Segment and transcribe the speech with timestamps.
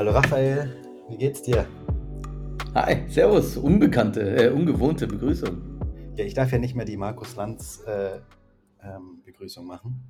[0.00, 0.66] Hallo Raphael,
[1.10, 1.66] wie geht's dir?
[2.74, 5.60] Hi, Servus, unbekannte, äh, ungewohnte Begrüßung.
[6.16, 8.18] Ja, ich darf ja nicht mehr die Markus Lanz äh,
[8.82, 10.02] ähm, Begrüßung machen,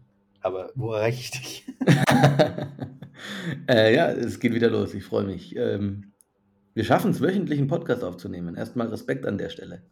[0.42, 1.72] aber wo erreiche ich dich?
[3.68, 5.56] äh, ja, es geht wieder los, ich freue mich.
[5.56, 6.12] Ähm,
[6.74, 8.54] wir schaffen es, wöchentlich einen Podcast aufzunehmen.
[8.54, 9.82] Erstmal Respekt an der Stelle.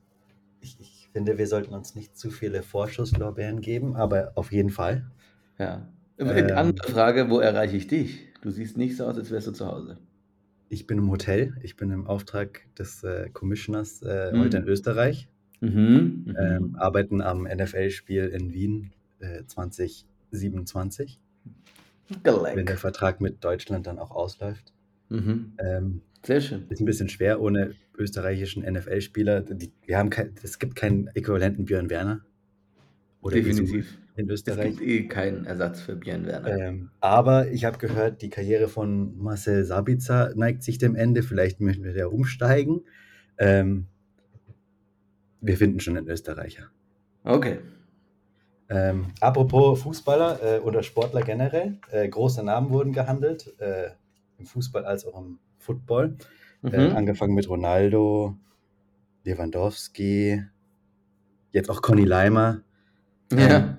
[0.61, 5.11] Ich, ich finde, wir sollten uns nicht zu viele Vorschusslorbeeren geben, aber auf jeden Fall.
[5.59, 5.89] Ja.
[6.19, 8.27] Ähm, Andere Frage, wo erreiche ich dich?
[8.41, 9.99] Du siehst nicht so aus, als wärst du zu Hause.
[10.69, 11.55] Ich bin im Hotel.
[11.63, 14.41] Ich bin im Auftrag des äh, Commissioners äh, mhm.
[14.41, 15.29] heute in Österreich.
[15.61, 16.37] Mhm, mhm.
[16.39, 21.19] Ähm, arbeiten am NFL-Spiel in Wien äh, 2027.
[22.23, 22.57] Geleck.
[22.57, 24.73] Wenn der Vertrag mit Deutschland dann auch ausläuft.
[25.09, 25.53] Mhm.
[25.59, 26.67] Ähm, Sehr schön.
[26.69, 29.45] Ist ein bisschen schwer ohne österreichischen NFL-Spieler.
[29.85, 32.21] Wir haben kein, es gibt keinen äquivalenten Björn Werner.
[33.21, 33.99] Oder Definitiv.
[34.19, 34.73] In Österreich.
[34.73, 36.49] Es gibt eh keinen Ersatz für Björn Werner.
[36.49, 41.23] Ähm, aber ich habe gehört, die Karriere von Marcel Sabitzer neigt sich dem Ende.
[41.23, 42.81] Vielleicht möchten wir da umsteigen.
[43.39, 43.87] Ähm,
[45.41, 46.65] wir finden schon einen Österreicher.
[47.23, 47.61] Okay.
[48.69, 53.91] Ähm, apropos Fußballer äh, oder Sportler generell, äh, große Namen wurden gehandelt, äh,
[54.39, 56.17] im Fußball als auch im Football.
[56.65, 56.97] Äh, mhm.
[56.97, 58.37] angefangen mit Ronaldo,
[59.23, 60.43] Lewandowski,
[61.53, 62.63] jetzt auch Conny Leimer.
[63.33, 63.79] Ja.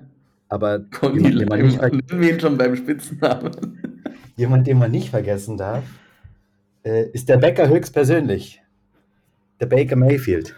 [0.50, 3.52] Aber Conny jemand, Leimer, nennen wir ihn schon beim Spitznamen.
[4.36, 5.84] Jemand, den man nicht vergessen darf,
[6.82, 8.60] äh, ist der Bäcker höchstpersönlich.
[9.60, 10.56] Der Baker Mayfield.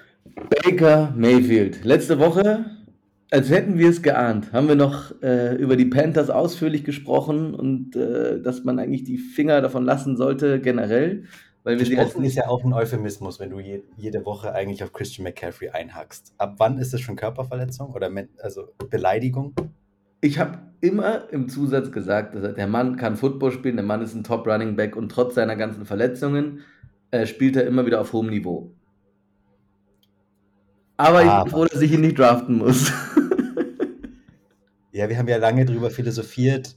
[0.49, 1.85] Baker Mayfield.
[1.85, 2.65] Letzte Woche,
[3.31, 7.95] als hätten wir es geahnt, haben wir noch äh, über die Panthers ausführlich gesprochen und
[7.95, 11.25] äh, dass man eigentlich die Finger davon lassen sollte, generell.
[11.65, 14.93] Weil wir Gesprochen ist ja auch ein Euphemismus, wenn du je, jede Woche eigentlich auf
[14.93, 16.33] Christian McCaffrey einhackst.
[16.39, 19.55] Ab wann ist es schon Körperverletzung oder also Beleidigung?
[20.23, 24.15] Ich habe immer im Zusatz gesagt, dass der Mann kann Football spielen, der Mann ist
[24.15, 26.61] ein Top Running Back und trotz seiner ganzen Verletzungen
[27.11, 28.73] äh, spielt er immer wieder auf hohem Niveau.
[30.97, 32.93] Aber ich bin froh, dass ich ihn nicht draften muss.
[34.93, 36.77] ja, wir haben ja lange darüber philosophiert,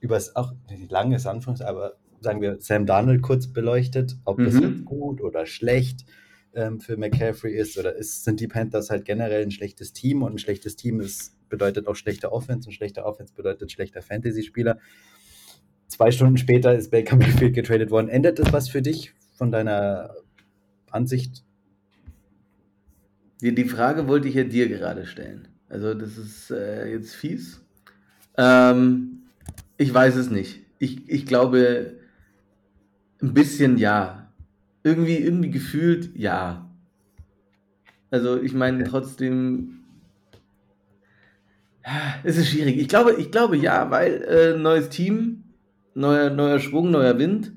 [0.00, 4.38] über es auch, nicht lange ist Anfangs, aber sagen wir, Sam Darnold kurz beleuchtet, ob
[4.38, 4.44] mhm.
[4.46, 6.06] das jetzt gut oder schlecht
[6.54, 10.34] ähm, für McCaffrey ist oder ist, sind die Panthers halt generell ein schlechtes Team und
[10.34, 14.78] ein schlechtes Team ist, bedeutet auch schlechter Offense und schlechter Offense bedeutet schlechter Fantasy-Spieler.
[15.88, 18.08] Zwei Stunden später ist Baker Mayfield getradet worden.
[18.08, 20.14] Ändert das was für dich von deiner
[20.90, 21.44] Ansicht
[23.40, 25.48] die, die Frage wollte ich ja dir gerade stellen.
[25.68, 27.62] Also, das ist äh, jetzt fies.
[28.36, 29.22] Ähm,
[29.76, 30.60] ich weiß es nicht.
[30.78, 31.94] Ich, ich glaube,
[33.22, 34.32] ein bisschen ja.
[34.82, 36.70] Irgendwie, irgendwie gefühlt ja.
[38.10, 39.79] Also, ich meine, trotzdem.
[42.24, 42.78] Es ist schwierig.
[42.78, 45.44] Ich glaube, ich glaube ja, weil äh, neues Team,
[45.94, 47.52] neuer, neuer Schwung, neuer Wind.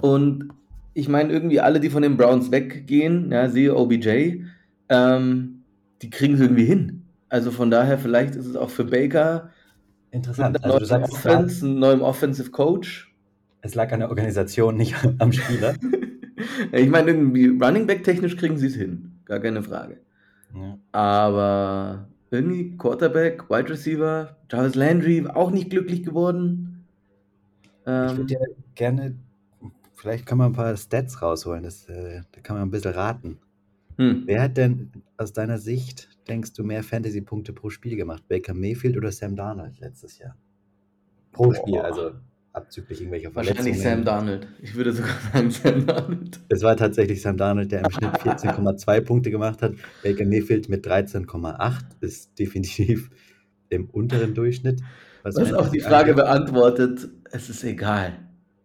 [0.00, 0.50] Und
[0.92, 4.42] ich meine, irgendwie alle, die von den Browns weggehen, ja, sehe OBJ,
[4.88, 5.62] ähm,
[6.02, 7.02] die kriegen es irgendwie hin.
[7.28, 9.50] Also von daher, vielleicht ist es auch für Baker
[10.10, 10.62] interessant.
[10.62, 13.12] Also du sagst Offense, einen neuen Offensive Coach.
[13.62, 15.74] Es lag an der Organisation, nicht am Spieler.
[16.72, 19.12] ich meine, irgendwie Running Back technisch kriegen sie es hin.
[19.24, 19.98] Gar keine Frage.
[20.54, 20.78] Ja.
[20.92, 26.84] Aber irgendwie Quarterback, Wide Receiver, Jarvis Landry auch nicht glücklich geworden.
[27.86, 28.40] Ähm, ich würde ja
[28.74, 29.14] gerne,
[29.94, 33.38] vielleicht kann man ein paar Stats rausholen, das, äh, da kann man ein bisschen raten.
[33.96, 34.24] Hm.
[34.26, 38.26] Wer hat denn aus deiner Sicht, denkst du, mehr Fantasy-Punkte pro Spiel gemacht?
[38.28, 40.36] Baker Mayfield oder Sam Darnold letztes Jahr?
[41.32, 41.54] Pro Boah.
[41.54, 42.12] Spiel, also
[42.54, 43.58] abzüglich irgendwelcher Verletzungen.
[43.58, 44.46] Wahrscheinlich Sam Darnold.
[44.62, 46.40] Ich würde sogar sagen Sam Darnold.
[46.48, 49.74] Es war tatsächlich Sam Darnold, der im Schnitt 14,2 Punkte gemacht hat.
[50.02, 53.10] Baker Mayfield mit 13,8 ist definitiv
[53.68, 54.80] im unteren Durchschnitt.
[55.22, 56.16] Was, was auch die Frage angeht.
[56.16, 58.12] beantwortet, es ist egal.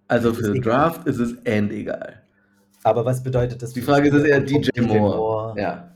[0.07, 2.21] Also für den Draft ist es endegal.
[2.83, 3.73] Aber was bedeutet das?
[3.73, 4.99] Die Frage ist, ist eher DJ, DJ Moore.
[4.99, 5.61] Moore.
[5.61, 5.95] Ja.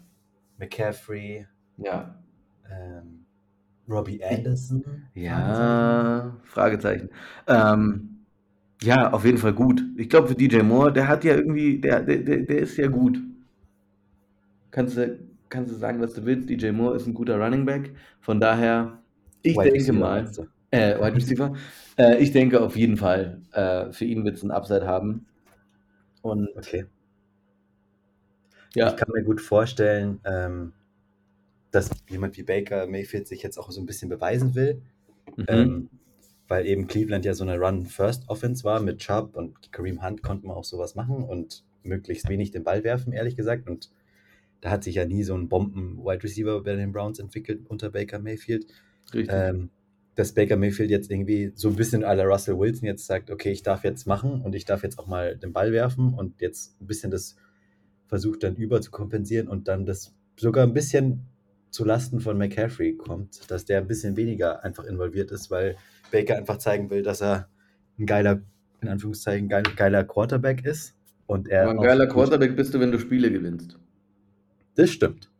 [0.57, 1.47] McCaffrey.
[1.77, 2.15] Ja.
[2.69, 3.12] Ähm,
[3.89, 4.83] Robbie Anderson.
[5.13, 7.09] Ja, Fragezeichen.
[7.47, 8.13] Ähm,
[8.81, 9.83] ja, auf jeden Fall gut.
[9.97, 13.19] Ich glaube für DJ Moore, der hat ja irgendwie, der, der, der ist ja gut.
[14.71, 15.19] Kannst du,
[15.49, 16.49] kannst du sagen, was du willst.
[16.49, 17.93] DJ Moore ist ein guter Running Back.
[18.21, 18.99] Von daher,
[19.41, 20.29] ich Wide denke mal,
[20.71, 21.53] äh, Wide Receiver,
[21.97, 25.27] äh, ich denke auf jeden Fall, äh, für ihn wird es ein Upside haben.
[26.21, 26.85] Und okay.
[28.75, 28.89] Ja.
[28.89, 30.73] Ich kann mir gut vorstellen, ähm,
[31.73, 34.81] dass jemand wie Baker Mayfield sich jetzt auch so ein bisschen beweisen will.
[35.35, 35.45] Mhm.
[35.47, 35.89] Ähm,
[36.47, 40.55] weil eben Cleveland ja so eine Run-First-Offense war mit Chubb und Kareem Hunt konnte man
[40.55, 43.67] auch sowas machen und möglichst wenig den Ball werfen, ehrlich gesagt.
[43.67, 43.89] Und
[44.61, 48.19] da hat sich ja nie so ein Bomben-Wide Receiver bei den Browns entwickelt unter Baker
[48.19, 48.67] Mayfield.
[49.13, 49.69] Ähm,
[50.15, 53.63] dass Baker Mayfield jetzt irgendwie so ein bisschen la Russell Wilson jetzt sagt, okay, ich
[53.63, 56.85] darf jetzt machen und ich darf jetzt auch mal den Ball werfen und jetzt ein
[56.85, 57.35] bisschen das
[58.05, 61.32] versucht dann über zu kompensieren und dann das sogar ein bisschen
[61.73, 65.75] zu Lasten von McCaffrey kommt, dass der ein bisschen weniger einfach involviert ist, weil
[66.11, 67.49] Baker einfach zeigen will, dass er
[67.97, 68.41] ein geiler,
[68.81, 70.95] in Anführungszeichen, geil, geiler Quarterback ist.
[71.25, 73.79] Und er Aber ein geiler Quarterback bist du, wenn du Spiele gewinnst.
[74.75, 75.31] Das stimmt.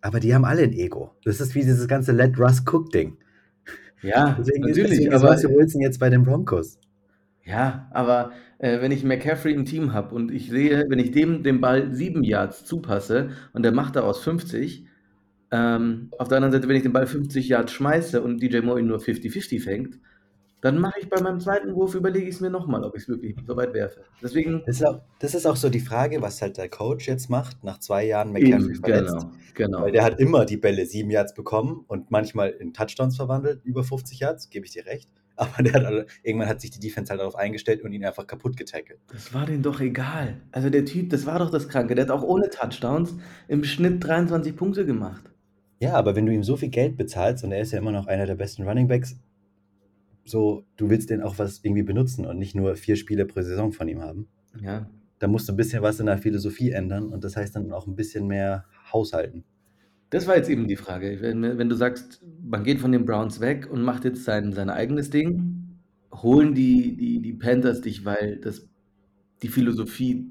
[0.00, 1.14] Aber die haben alle ein Ego.
[1.24, 3.16] Das ist wie dieses ganze Let Russ Cook Ding.
[4.02, 4.90] Ja, Deswegen ist, natürlich.
[4.90, 6.80] deswegen ist aber, Russell Wilson jetzt bei den Broncos.
[7.44, 11.44] ja, aber äh, wenn ich McCaffrey im Team habe und ich sehe, wenn ich dem
[11.44, 14.88] den Ball sieben Yards zupasse und der macht daraus 50,
[15.52, 18.80] ähm, auf der anderen Seite, wenn ich den Ball 50 Yards schmeiße und DJ Moore
[18.80, 20.00] ihn nur 50-50 fängt,
[20.62, 23.08] dann mache ich bei meinem zweiten Wurf, überlege ich es mir nochmal, ob ich es
[23.08, 24.02] wirklich so weit werfe.
[24.22, 27.28] Deswegen, Das ist, auch, das ist auch so die Frage, was halt der Coach jetzt
[27.28, 29.12] macht, nach zwei Jahren McCaffrey eben, verletzt.
[29.12, 29.82] genau, genau.
[29.82, 33.82] Weil der hat immer die Bälle sieben Yards bekommen und manchmal in Touchdowns verwandelt, über
[33.82, 35.10] 50 Yards, gebe ich dir recht.
[35.34, 38.26] Aber der hat alle, irgendwann hat sich die Defense halt darauf eingestellt und ihn einfach
[38.26, 39.00] kaputt getackelt.
[39.12, 40.36] Das war denen doch egal.
[40.52, 41.96] Also der Typ, das war doch das Kranke.
[41.96, 43.14] Der hat auch ohne Touchdowns
[43.48, 45.31] im Schnitt 23 Punkte gemacht.
[45.82, 48.06] Ja, aber wenn du ihm so viel Geld bezahlst und er ist ja immer noch
[48.06, 49.16] einer der besten Running Backs,
[50.24, 53.72] so, du willst den auch was irgendwie benutzen und nicht nur vier Spiele pro Saison
[53.72, 54.28] von ihm haben.
[54.62, 54.88] Ja,
[55.18, 57.88] Da musst du ein bisschen was in der Philosophie ändern und das heißt dann auch
[57.88, 59.42] ein bisschen mehr haushalten.
[60.10, 61.18] das war jetzt eben die Frage.
[61.20, 64.70] Wenn, wenn du sagst, man geht von den Browns weg und macht jetzt sein, sein
[64.70, 65.80] eigenes Ding,
[66.14, 68.68] holen die, die, die Panthers dich, weil das
[69.42, 70.28] die Philosophie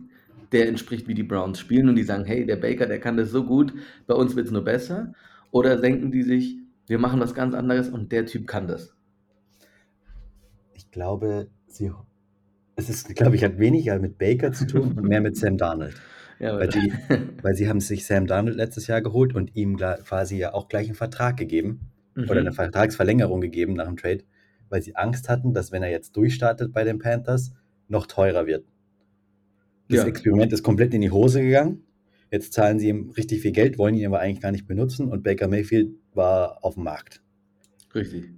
[0.54, 3.32] der entspricht, wie die Browns spielen und die sagen, hey, der Baker, der kann das
[3.32, 3.74] so gut,
[4.08, 5.12] bei uns wird es nur besser.
[5.52, 6.58] Oder denken die sich,
[6.88, 8.96] wir machen was ganz anderes und der Typ kann das.
[10.74, 11.92] Ich glaube, sie,
[12.76, 15.96] es ist, glaube ich, hat weniger mit Baker zu tun und mehr mit Sam Darnold.
[16.40, 16.92] Ja, Weil, die,
[17.44, 20.88] weil sie haben sich Sam Darnold letztes Jahr geholt und ihm quasi ja auch gleich
[20.88, 22.56] einen Vertrag gegeben oder eine Mhm.
[22.56, 24.24] Vertragsverlängerung gegeben nach dem Trade,
[24.70, 27.54] weil sie Angst hatten, dass wenn er jetzt durchstartet bei den Panthers,
[27.88, 28.66] noch teurer wird.
[29.90, 30.06] Das Ja.
[30.06, 31.84] Experiment ist komplett in die Hose gegangen.
[32.32, 35.22] Jetzt zahlen sie ihm richtig viel Geld, wollen ihn aber eigentlich gar nicht benutzen und
[35.24, 37.22] Baker Mayfield war auf dem Markt.
[37.94, 38.30] Richtig.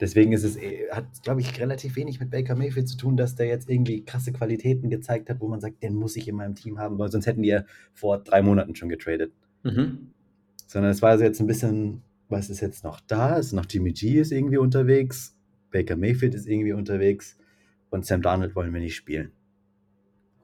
[0.00, 3.34] Deswegen ist es, eh- hat, glaube ich, relativ wenig mit Baker Mayfield zu tun, dass
[3.34, 6.54] der jetzt irgendwie krasse Qualitäten gezeigt hat, wo man sagt, den muss ich in meinem
[6.54, 7.64] Team haben, weil sonst hätten die ja
[7.94, 9.32] vor drei Monaten schon getradet.
[9.64, 10.10] Mhm.
[10.66, 13.36] Sondern es war also jetzt ein bisschen, was ist jetzt noch da?
[13.38, 15.34] Ist noch Jimmy G ist irgendwie unterwegs,
[15.72, 17.36] Baker Mayfield ist irgendwie unterwegs
[17.90, 19.32] und Sam Darnold wollen wir nicht spielen.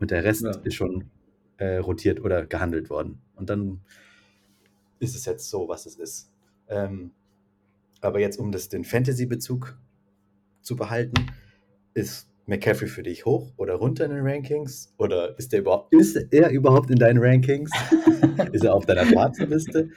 [0.00, 0.50] Und der Rest Ja.
[0.64, 1.04] ist schon
[1.58, 3.20] äh, rotiert oder gehandelt worden.
[3.36, 3.80] Und dann
[4.98, 6.30] ist es jetzt so, was es ist.
[6.68, 7.12] Ähm,
[8.00, 9.78] aber jetzt, um das, den Fantasy-Bezug
[10.60, 11.26] zu behalten,
[11.94, 14.92] ist McCaffrey für dich hoch oder runter in den Rankings?
[14.98, 17.70] Oder ist, der überhaupt, ist er überhaupt in deinen Rankings?
[18.52, 19.90] ist er auf deiner schwarzen Liste?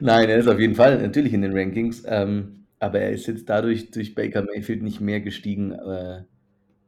[0.00, 3.48] Nein, er ist auf jeden Fall natürlich in den Rankings, ähm, aber er ist jetzt
[3.48, 6.22] dadurch durch Baker Mayfield nicht mehr gestiegen äh,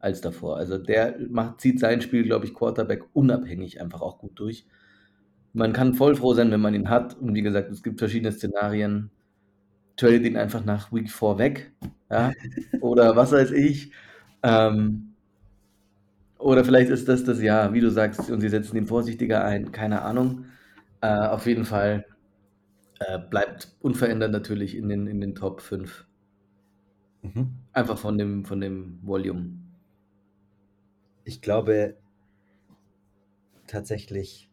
[0.06, 0.56] als davor.
[0.56, 4.64] Also der macht, zieht sein Spiel, glaube ich, Quarterback unabhängig einfach auch gut durch.
[5.52, 7.16] Man kann voll froh sein, wenn man ihn hat.
[7.18, 9.10] Und wie gesagt, es gibt verschiedene Szenarien.
[9.96, 11.72] Tradet ihn einfach nach Week 4 weg.
[12.08, 12.30] Ja?
[12.80, 13.90] Oder was weiß ich.
[14.42, 15.14] Ähm,
[16.38, 19.72] oder vielleicht ist das das Jahr, wie du sagst, und sie setzen ihn vorsichtiger ein.
[19.72, 20.44] Keine Ahnung.
[21.00, 22.04] Äh, auf jeden Fall
[23.00, 26.06] äh, bleibt unverändert natürlich in den, in den Top 5.
[27.22, 27.54] Mhm.
[27.72, 29.65] Einfach von dem, von dem Volume.
[31.26, 31.96] Ich glaube
[33.66, 34.48] tatsächlich,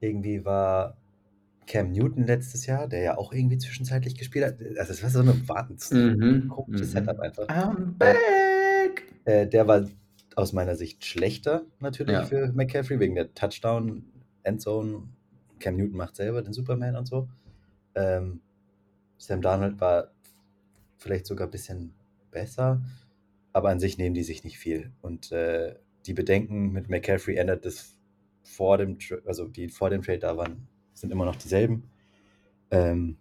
[0.00, 0.96] irgendwie war
[1.66, 4.60] Cam Newton letztes Jahr, der ja auch irgendwie zwischenzeitlich gespielt hat.
[4.78, 6.92] Also, das war so ein wahnsinnig Mhm, komisches mhm.
[6.92, 7.48] Setup einfach.
[7.48, 9.04] I'm back!
[9.24, 9.88] Äh, der war
[10.36, 12.22] aus meiner Sicht schlechter natürlich Ja.
[12.26, 14.04] für McCaffrey, wegen der Touchdown,
[14.42, 15.08] Endzone.
[15.58, 17.28] Cam Newton macht selber den Superman und so.
[17.94, 18.40] Ähm,
[19.18, 20.12] Sam Darnold war
[20.98, 21.94] vielleicht sogar ein bisschen
[22.30, 22.82] besser,
[23.52, 24.92] aber an sich nehmen die sich nicht viel.
[25.02, 25.76] Und äh,
[26.06, 27.96] die Bedenken mit McCaffrey ändert das
[28.42, 31.84] vor dem, Tra- also die vor dem Trade da waren, sind immer noch dieselben.
[32.70, 33.16] Ähm,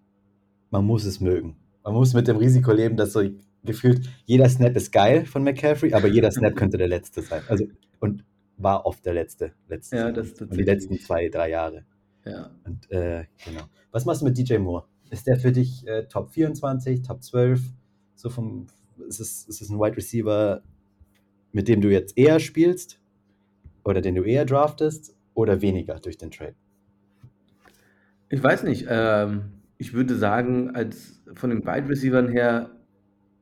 [0.70, 1.56] man muss es mögen.
[1.84, 3.22] Man muss mit dem Risiko leben, dass so
[3.64, 7.42] gefühlt jeder Snap ist geil von McCaffrey, aber jeder Snap könnte der letzte sein.
[7.48, 7.66] Also
[8.00, 8.24] und
[8.58, 9.54] war oft der letzte.
[9.68, 11.86] letzte Ja, das und die letzten zwei, drei Jahre.
[12.26, 12.52] Ja.
[12.64, 13.64] Und äh, genau.
[13.92, 14.86] Was machst du mit DJ Moore?
[15.10, 17.62] Ist der für dich äh, Top 24, Top 12?
[18.16, 18.68] So vom,
[19.08, 20.64] ist es, ist es ein Wide Receiver,
[21.56, 23.00] mit dem du jetzt eher spielst?
[23.86, 25.16] Oder den du eher draftest?
[25.36, 26.56] Oder weniger durch den Trade?
[28.28, 28.88] Ich weiß nicht.
[28.90, 32.72] Ähm, ich würde sagen, als von den Wide Receivern her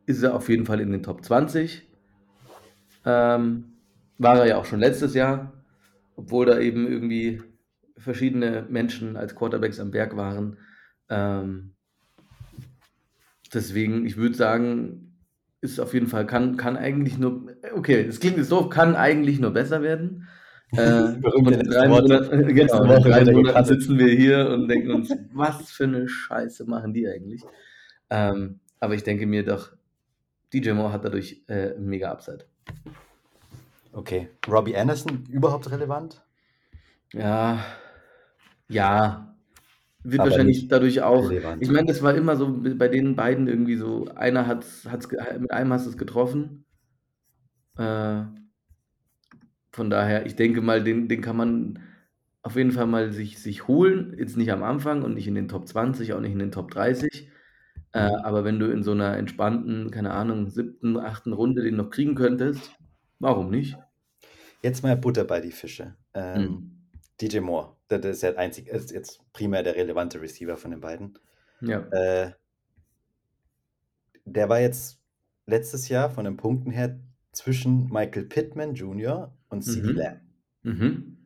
[0.06, 1.90] ist er auf jeden Fall in den Top 20.
[3.04, 3.74] Ähm,
[4.20, 5.52] war er ja auch schon letztes Jahr,
[6.16, 7.42] obwohl da eben irgendwie
[7.98, 10.58] verschiedene Menschen als Quarterbacks am Werk waren.
[11.10, 11.74] Ähm,
[13.52, 15.13] deswegen, ich würde sagen,
[15.64, 19.40] ist auf jeden Fall, kann, kann eigentlich nur, okay, es klingt jetzt doof, kann eigentlich
[19.40, 20.28] nur besser werden.
[20.76, 25.14] Äh, und in drei, Monaten, genau, in drei Monaten sitzen wir hier und denken uns,
[25.32, 27.44] was für eine Scheiße machen die eigentlich?
[28.10, 29.74] Ähm, aber ich denke mir doch,
[30.52, 32.46] DJ Moore hat dadurch äh, mega Upside.
[33.92, 34.30] Okay.
[34.48, 36.24] Robbie Anderson überhaupt relevant?
[37.14, 37.64] Ja,
[38.68, 39.33] ja.
[40.04, 41.30] Wird Aber wahrscheinlich dadurch auch.
[41.30, 41.62] Relevant.
[41.62, 45.52] Ich meine, das war immer so bei den beiden irgendwie so, einer hat hat's, mit
[45.52, 46.66] einem hast du es getroffen.
[47.78, 48.24] Äh,
[49.72, 51.80] von daher, ich denke mal, den, den kann man
[52.44, 54.16] auf jeden Fall mal sich, sich holen.
[54.18, 56.70] Jetzt nicht am Anfang und nicht in den Top 20, auch nicht in den Top
[56.72, 57.30] 30.
[57.94, 58.16] Äh, mhm.
[58.24, 62.16] aber wenn du in so einer entspannten, keine Ahnung, siebten, achten Runde den noch kriegen
[62.16, 62.72] könntest,
[63.20, 63.78] warum nicht?
[64.62, 65.96] Jetzt mal Butter bei die Fische.
[66.14, 66.83] Ähm, hm.
[67.24, 71.18] DJ Moore, das ist ja einzig, ist jetzt primär der relevante Receiver von den beiden.
[71.62, 71.80] Ja.
[71.92, 72.34] Äh,
[74.26, 75.02] der war jetzt
[75.46, 77.00] letztes Jahr von den Punkten her
[77.32, 79.34] zwischen Michael Pittman Jr.
[79.48, 79.96] und CD mhm.
[79.96, 80.22] Lamb.
[80.64, 81.18] Mhm.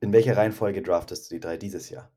[0.00, 2.12] In welcher Reihenfolge draftest du die drei dieses Jahr?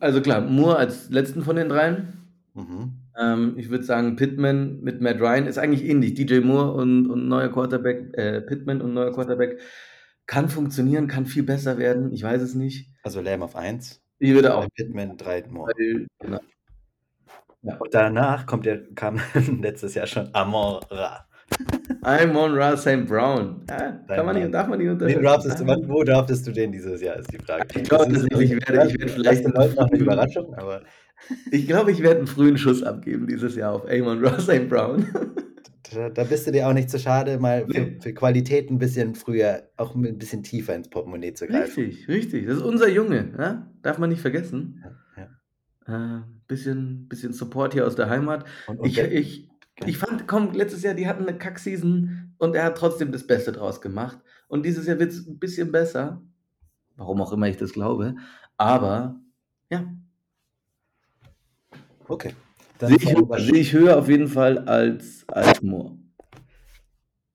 [0.00, 2.26] Also klar, Moore als letzten von den dreien.
[2.54, 3.05] Mhm.
[3.18, 6.14] Ähm, ich würde sagen, Pittman mit Matt Ryan ist eigentlich ähnlich.
[6.14, 9.58] DJ Moore und, und neuer Quarterback, äh, Pittman und neuer Quarterback
[10.26, 12.12] kann funktionieren, kann viel besser werden.
[12.12, 12.88] Ich weiß es nicht.
[13.02, 14.02] Also Lamb auf 1.
[14.18, 14.66] Ich würde auch.
[14.74, 15.72] Pittman 3 Moore.
[16.20, 16.40] Genau.
[17.62, 17.76] Ja.
[17.76, 19.20] Und danach kommt der, kam
[19.62, 21.26] letztes Jahr schon Amon Ra.
[22.02, 23.06] Amon Ra St.
[23.06, 23.64] Brown.
[23.68, 25.22] Ja, kann man nicht, darf man nicht unterschätzen.
[25.22, 27.66] Draftest du, wo draftest du den dieses Jahr, ist die Frage.
[27.74, 30.82] Ich glaube, ich werde, ich werde vielleicht noch eine Überraschung, aber.
[31.50, 34.68] Ich glaube, ich werde einen frühen Schuss abgeben dieses Jahr auf Amon Ra St.
[34.68, 35.06] Brown.
[35.92, 39.14] Da, da, bist du dir auch nicht zu schade, mal für, für, Qualität ein bisschen
[39.14, 41.84] früher, auch ein bisschen tiefer ins Portemonnaie zu greifen.
[41.84, 42.46] Richtig, richtig.
[42.46, 43.70] Das ist unser Junge, ja?
[43.82, 44.84] darf man nicht vergessen.
[45.16, 45.28] Ja,
[45.86, 46.18] ja.
[46.18, 48.44] Äh, bisschen, bisschen Support hier aus der Heimat.
[48.66, 49.48] Und, und ich, der, ich,
[49.84, 53.52] ich fand, komm, letztes Jahr, die hatten eine Kack-Season und er hat trotzdem das Beste
[53.52, 54.18] draus gemacht.
[54.48, 56.22] Und dieses Jahr wird es ein bisschen besser.
[56.96, 58.16] Warum auch immer ich das glaube.
[58.56, 59.20] Aber,
[59.70, 59.86] ja.
[62.08, 62.32] Okay.
[62.80, 65.96] Sehe ich, seh ich höher auf jeden Fall als, als Moore.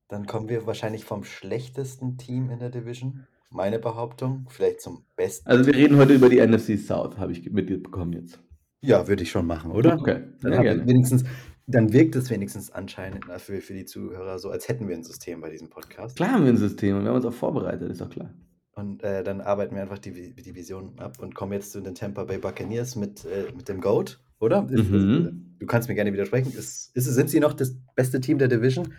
[0.08, 3.26] Dann kommen wir wahrscheinlich vom schlechtesten Team in der Division.
[3.50, 4.46] Meine Behauptung.
[4.50, 5.48] Vielleicht zum besten.
[5.48, 8.38] Also wir reden heute über die NFC South, habe ich mitbekommen jetzt.
[8.80, 9.98] Ja, würde ich schon machen, oder?
[9.98, 10.22] Okay.
[10.40, 11.24] Dann, ja, wenigstens,
[11.66, 15.40] dann wirkt es wenigstens anscheinend für, für die Zuhörer so, als hätten wir ein System
[15.40, 16.16] bei diesem Podcast.
[16.16, 18.34] Klar haben wir ein System und wir haben uns auch vorbereitet, ist doch klar.
[18.74, 21.94] Und äh, dann arbeiten wir einfach die, die Vision ab und kommen jetzt zu den
[21.94, 24.62] Tampa Bay Buccaneers mit, äh, mit dem GOAT, oder?
[24.62, 25.56] Mhm.
[25.58, 26.52] Du kannst mir gerne widersprechen.
[26.56, 28.92] Ist, ist, sind sie noch das beste Team der Division?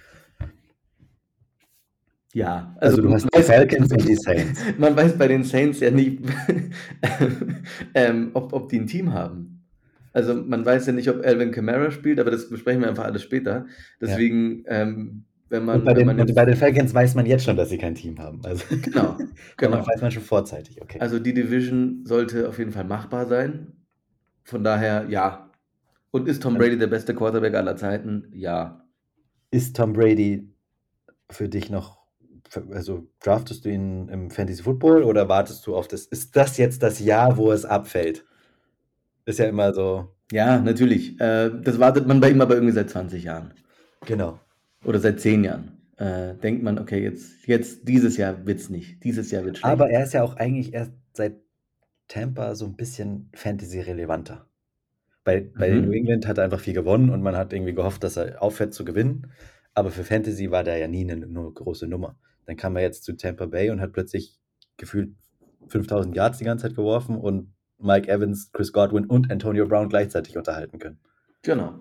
[2.34, 4.60] Ja, also, also du hast die Falcons und die Saints.
[4.80, 6.24] Man weiß bei den Saints ja nicht,
[7.94, 9.54] ähm, ob, ob die ein Team haben.
[10.14, 13.24] Also man weiß ja nicht, ob Alvin Kamara spielt, aber das besprechen wir einfach alles
[13.24, 13.66] später.
[14.00, 14.84] Deswegen, ja.
[14.84, 15.80] ähm, wenn man.
[15.80, 17.96] Und bei, den, man jetzt, bei den Falcons weiß man jetzt schon, dass sie kein
[17.96, 18.40] Team haben.
[18.44, 19.18] Also, genau.
[19.58, 19.86] genau.
[19.86, 21.00] weiß man schon vorzeitig, okay.
[21.00, 23.74] Also die Division sollte auf jeden Fall machbar sein.
[24.44, 25.50] Von daher, ja.
[26.12, 28.28] Und ist Tom Brady der beste Quarterback aller Zeiten?
[28.34, 28.86] Ja.
[29.52, 30.54] Ist Tom Brady
[31.30, 32.04] für dich noch
[32.72, 36.06] also draftest du ihn im Fantasy Football oder wartest du auf das?
[36.06, 38.26] Ist das jetzt das Jahr, wo es abfällt?
[39.26, 40.10] Ist ja immer so.
[40.32, 41.20] Ja, natürlich.
[41.20, 43.54] Äh, das wartet man bei ihm aber irgendwie seit 20 Jahren.
[44.06, 44.40] Genau.
[44.86, 45.78] Oder seit 10 Jahren.
[45.98, 49.04] Äh, denkt man, okay, jetzt, jetzt dieses Jahr wird es nicht.
[49.04, 49.72] Dieses Jahr wird schlecht.
[49.72, 51.36] Aber er ist ja auch eigentlich erst seit
[52.08, 54.48] Tampa so ein bisschen Fantasy-relevanter.
[55.24, 55.86] Bei, bei mhm.
[55.86, 58.74] New England hat er einfach viel gewonnen und man hat irgendwie gehofft, dass er aufhört
[58.74, 59.32] zu gewinnen.
[59.74, 62.18] Aber für Fantasy war der ja nie eine, eine große Nummer.
[62.46, 64.38] Dann kam er jetzt zu Tampa Bay und hat plötzlich
[64.78, 65.16] gefühlt
[65.68, 70.38] 5000 Yards die ganze Zeit geworfen und Mike Evans, Chris Godwin und Antonio Brown gleichzeitig
[70.38, 71.00] unterhalten können.
[71.42, 71.80] Genau.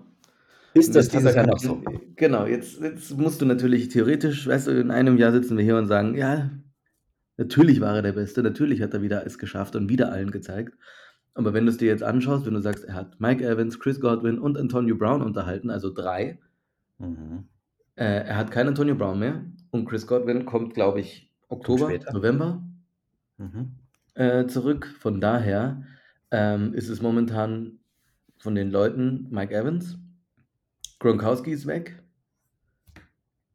[0.73, 1.81] Ist das dieses Jahr noch so?
[2.15, 5.77] Genau, jetzt, jetzt musst du natürlich theoretisch, weißt du, in einem Jahr sitzen wir hier
[5.77, 6.49] und sagen, ja,
[7.37, 10.77] natürlich war er der Beste, natürlich hat er wieder es geschafft und wieder allen gezeigt.
[11.35, 13.99] Aber wenn du es dir jetzt anschaust, wenn du sagst, er hat Mike Evans, Chris
[13.99, 16.39] Godwin und Antonio Brown unterhalten, also drei,
[16.99, 17.45] mhm.
[17.95, 22.63] äh, er hat keinen Antonio Brown mehr und Chris Godwin kommt, glaube ich, Oktober, November.
[23.37, 23.71] Mhm
[24.15, 24.87] äh, zurück.
[24.99, 25.83] Von daher
[26.31, 27.79] ähm, ist es momentan
[28.37, 29.97] von den Leuten Mike Evans,
[30.99, 32.01] Gronkowski ist weg,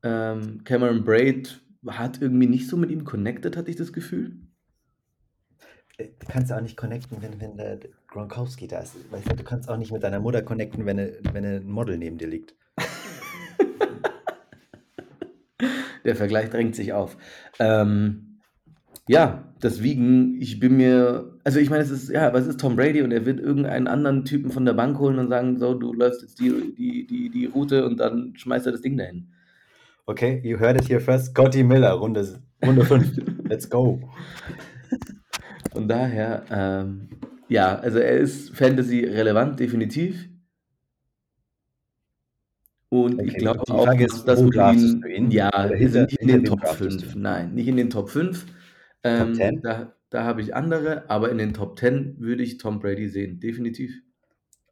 [0.02, 4.40] ähm, Cameron Braid hat irgendwie nicht so mit ihm connected, hatte ich das Gefühl.
[5.98, 8.94] Äh, du kannst auch nicht connecten, wenn, wenn der Gronkowski da ist.
[9.10, 12.18] Weißt du, du kannst auch nicht mit deiner Mutter connecten, wenn, wenn ein Model neben
[12.18, 12.54] dir liegt.
[16.04, 17.16] der Vergleich drängt sich auf.
[17.58, 18.40] Ähm,
[19.08, 23.02] Ja, deswegen, ich bin mir also, ich meine, es ist ja, was ist Tom Brady
[23.02, 26.22] und er wird irgendeinen anderen Typen von der Bank holen und sagen: „So, du läufst
[26.22, 29.32] jetzt die die die die Route“ und dann schmeißt er das Ding dahin.
[30.08, 31.26] Okay, you heard it here first.
[31.32, 32.24] Scotty Miller, Runde
[32.64, 33.18] Runde 5.
[33.48, 34.00] Let's go.
[35.72, 37.08] Von daher, ähm,
[37.48, 40.28] ja, also er ist Fantasy relevant, definitiv.
[42.90, 45.30] Und ich Okay, glaube die auch, Frage dass ist, das wo würde draftest ihn ihn?
[45.30, 47.14] ja, hinter nicht in den Top draftest du 5.
[47.14, 47.22] ihn?
[47.22, 48.46] Nein, nicht in den Top 5.
[49.14, 49.62] Top Ähm, 10?
[49.62, 53.40] da da habe ich andere, aber in den Top 10 würde ich Tom Brady sehen,
[53.40, 53.92] definitiv.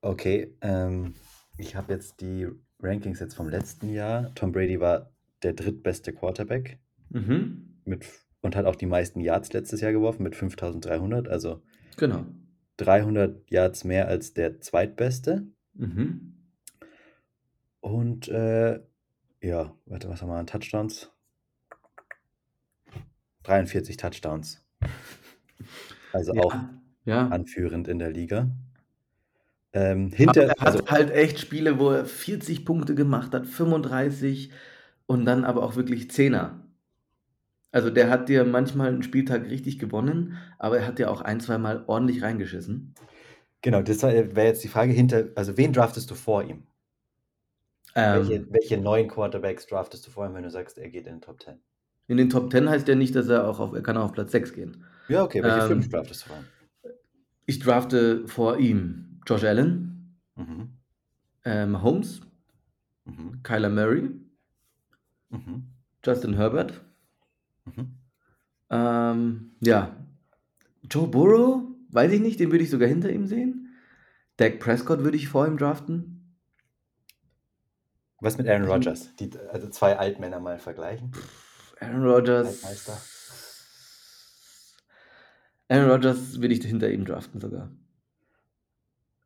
[0.02, 1.14] Okay, ähm,
[1.58, 2.46] ich habe jetzt die
[2.80, 4.32] Rankings jetzt vom letzten Jahr.
[4.34, 5.10] Tom Brady war
[5.42, 6.78] der drittbeste Quarterback
[7.10, 7.80] Mhm.
[7.84, 8.04] mit
[8.42, 11.62] und hat auch die meisten Yards letztes Jahr geworfen mit 5.300, also
[11.96, 12.26] Genau.
[12.76, 15.46] 300 Yards mehr als der zweitbeste.
[15.74, 16.34] Mhm.
[17.80, 18.80] Und, äh,
[19.40, 21.10] ja, warte, was haben wir an Touchdowns?
[23.44, 24.64] 43 Touchdowns.
[26.12, 27.28] Also auch Ja, ja.
[27.28, 28.50] anführend in der Liga.
[29.72, 33.46] Ähm, Aber hinter er hat also halt echt Spiele, wo er 40 Punkte gemacht hat,
[33.46, 34.50] 35
[35.06, 36.66] und dann aber auch wirklich Zehner.
[37.72, 41.40] Also, der hat dir manchmal 'n Spieltag richtig gewonnen, aber er hat dir auch ein,
[41.40, 42.96] zweimal ordentlich reingeschissen.
[43.64, 46.66] Genau, das wäre jetzt die Frage hinter also, wen draftest du vor ihm?
[48.00, 51.14] Welche Ähm welche neuen Quarterbacks draftest du vor ihm, wenn du sagst, er geht in
[51.14, 51.62] den Top 10?
[52.08, 54.12] In den Top 10 heißt ja nicht, dass er auch auf er kann auch auf
[54.12, 54.84] Platz 6 gehen.
[55.08, 56.52] Ja, okay, welche 5 Ähm, draftest du vor ihm?
[57.46, 60.76] ich drafte vor ihm Josh Allen, Mhm.
[61.44, 62.20] äh, Mahomes,
[63.06, 63.42] Mhm.
[63.44, 64.10] Kyler Murray,
[65.30, 65.68] Mhm.
[66.04, 66.84] Justin Herbert.
[67.64, 67.98] Mhm.
[68.70, 69.96] Ähm, ja.
[70.90, 73.74] Joe Burrow, weiß ich nicht, den würde ich sogar hinter ihm sehen.
[74.36, 76.36] Dak Prescott würde ich vor ihm draften.
[78.20, 79.16] Was mit Aaron Also Rodgers?
[79.16, 81.12] Die also 2 Altmänner mal vergleichen.
[81.80, 82.98] Aaron Rodgers Altmeister.
[85.68, 87.70] Aaron Rodgers würde ich hinter ihm draften sogar.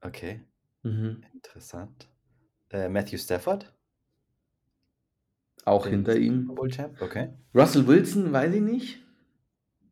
[0.01, 0.41] Okay,
[0.83, 1.23] Mhm.
[1.35, 2.09] interessant.
[2.71, 3.73] Äh, Matthew Stafford?
[5.65, 6.51] Auch Den hinter ihm.
[6.99, 7.31] Okay.
[7.55, 9.07] Russell Wilson, weiß ich nicht.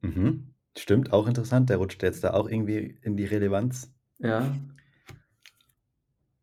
[0.03, 0.55] Mhm.
[0.77, 1.71] Stimmt, auch interessant.
[1.71, 3.93] Der rutscht jetzt da auch irgendwie in die Relevanz.
[4.19, 4.55] Ja.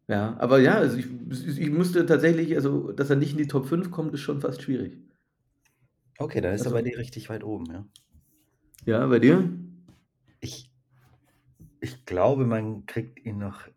[0.07, 1.05] Ja, aber ja, also ich
[1.59, 4.61] ich müsste tatsächlich also, dass er nicht in die Top 5 kommt, ist schon fast
[4.61, 4.97] schwierig.
[6.19, 7.85] Okay, dann ist er Also bei dir richtig weit oben, ja.
[8.85, 9.49] Ja, bei dir?
[10.41, 10.71] Ich
[11.79, 13.69] ich glaube, man kriegt ihn noch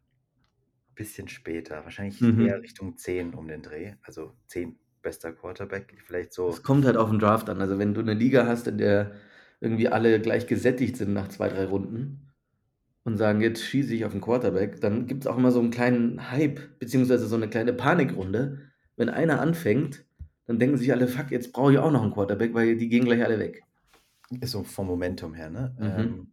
[0.95, 2.61] bisschen später, wahrscheinlich eher Mhm.
[2.61, 7.11] Richtung 10 um den Dreh, also 10 bester Quarterback, vielleicht Es so kommt halt auf
[7.11, 7.61] 'n Draft an.
[7.61, 9.13] Also, wenn du 'ne Liga hast, in der
[9.61, 12.33] irgendwie alle gleich gesättigt sind nach 2, 3 Runden
[13.05, 16.31] und sagen: „Jetzt schieße ich auf 'n Quarterback“, dann gibt's auch immer so 'n kleinen
[16.33, 18.61] Hype beziehungsweise so 'ne kleine Panikrunde.
[18.97, 20.07] Wenn einer anfängt,
[20.47, 23.05] dann denken sich alle: „Fuck, jetzt brauche ich auch noch 'n Quarterback, weil die gehen
[23.07, 23.65] gleich alle weg.“
[24.43, 25.77] Ist so vom Momentum her, ne?
[25.79, 26.19] Mhm.
[26.19, 26.33] Ähm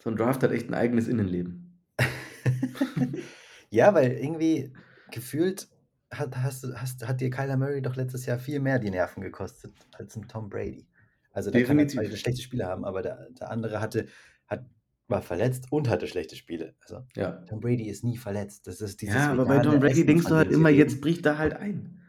[0.00, 1.80] So 'n Draft hat echt 'n eigenes Innenleben.
[3.70, 4.72] Ja, weil irgendwie
[5.10, 5.68] gefühlt
[6.10, 9.74] hat hast hast hat dir Kyler Murray doch letztes Jahr viel mehr die Nerven gekostet
[9.92, 10.88] als 'n Tom Brady.
[11.32, 12.16] Also, da kann er zwar Definitiv.
[12.16, 14.06] schlechte Spiele haben, aber der der andere hatte
[14.46, 14.66] hat
[15.08, 16.74] war verletzt und hatte schlechte Spiele.
[16.80, 17.48] Also, Ja.
[17.48, 18.66] Tom Brady ist nie verletzt.
[18.66, 21.24] Das ist dieses Ja, aber bei Tom Brady Essen, denkst du halt immer, jetzt bricht
[21.26, 22.00] er halt ein.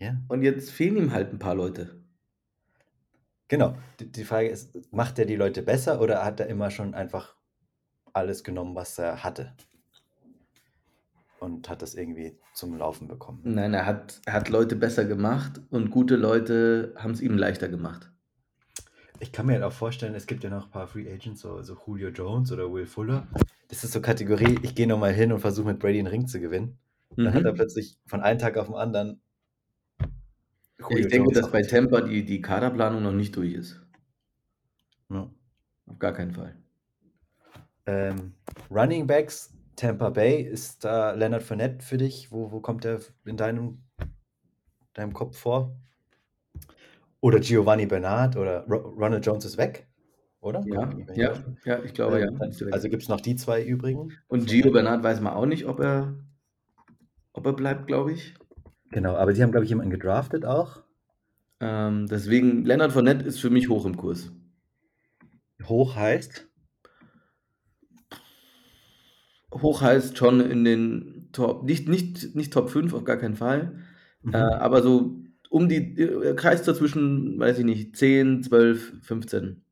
[0.00, 0.28] Ja.
[0.30, 2.02] Und jetzt fehlen ihm halt 'n paar Leute.
[3.50, 3.76] Genau.
[3.98, 7.36] D die Frage ist, macht er die Leute besser oder hat er immer schon einfach
[8.12, 9.54] alles genommen, was er hatte?
[11.40, 13.44] Und hat das irgendwie zum Laufen bekommen?
[13.44, 18.10] Nein, er hat er hat Leute besser gemacht und gute Leute haben's ihm leichter gemacht.
[19.20, 21.62] Ich kann mir halt auch vorstellen, es gibt ja noch 'n paar Free Agents, so
[21.62, 23.26] so Julio Jones oder Will Fuller.
[23.68, 26.26] Das ist so Kategorie, ich gehe noch mal hin und versuche mit Brady 'n Ring
[26.28, 26.78] zu gewinnen.
[27.22, 27.54] Dann hat er Mhm.
[27.54, 29.20] plötzlich von einem Tag auf 'n anderen
[30.80, 31.62] Julio ich denke, Jones dass bei.
[31.62, 33.80] Tampa die die Kaderplanung noch nicht durch ist.
[35.10, 35.30] Ja.
[35.86, 36.54] Auf gar keinen Fall.
[37.86, 38.34] Ähm,
[38.70, 42.32] Running Backs, Tampa Bay, ist da Leonard Fournette für dich?
[42.32, 43.78] Wo wo kommt der f in deinem
[44.92, 45.76] deinem Kopf vor?
[47.20, 49.86] Oder Giovanni Bernard oder Ro Ronald Jones ist weg,
[50.40, 50.64] oder?
[50.66, 51.32] Ja, ja,
[51.64, 52.72] ja, ich glaube, ja, ist weg.
[52.72, 54.12] also, gibt's noch die 2 übrigen?
[54.26, 56.18] Und Gio Bernard weiß man auch nicht, ob er
[57.32, 58.34] ob er bleibt, glaube ich.
[58.90, 60.82] Genau, aber sie haben, glaube ich, jemanden gedraftet auch.
[61.60, 64.32] Ähm, deswegen Leonard Fournette ist für mich hoch im Kurs.
[65.64, 66.47] Hoch heißt?
[69.52, 73.78] Hoch heißt schon in den Top nicht nicht nicht Top 5, auf gar keinen Fall.
[74.22, 74.34] Mhm.
[74.34, 75.16] Äh, aber so
[75.50, 79.62] um die äh, kreist so zwischen, weiß ich nicht, 10, 12, 15.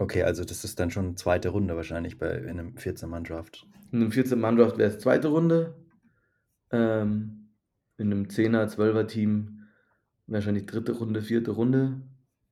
[0.00, 1.48] Okay, also das ist dann schon 2.
[1.48, 3.66] Runde wahrscheinlich bei in 'nem 14-Mann-Draft.
[3.90, 5.26] In 'nem 14-Mann-Draft wär's 2.
[5.28, 5.74] Runde.
[6.72, 7.50] Ähm,
[7.98, 9.64] in 'nem 10er, 12er Team
[10.28, 10.92] wahrscheinlich 3.
[10.92, 11.52] Runde, 4.
[11.52, 12.02] Runde.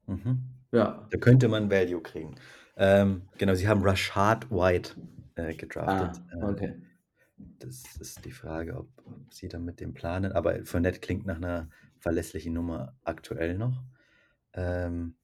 [0.06, 0.42] Mhm.
[0.72, 1.08] Ja.
[1.10, 2.34] Da könnte man Value kriegen.
[2.76, 4.94] Ähm, genau, sie haben Rashad White
[5.36, 6.22] äh, gedraftet.
[6.40, 6.66] Ah, okay.
[6.66, 6.80] Äh,
[7.58, 10.32] das ist die Frage, ob, ob sie dann mit dem planen.
[10.32, 11.68] Aber Fournette klingt nach einer
[11.98, 13.82] verlässlichen Nummer aktuell noch.
[14.54, 15.16] Ähm,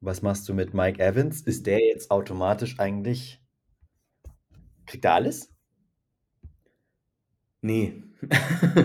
[0.00, 1.40] was machst du mit Mike Evans?
[1.40, 3.40] Ist der jetzt automatisch eigentlich.
[4.86, 5.50] Kriegt er alles?
[7.62, 8.02] Nee.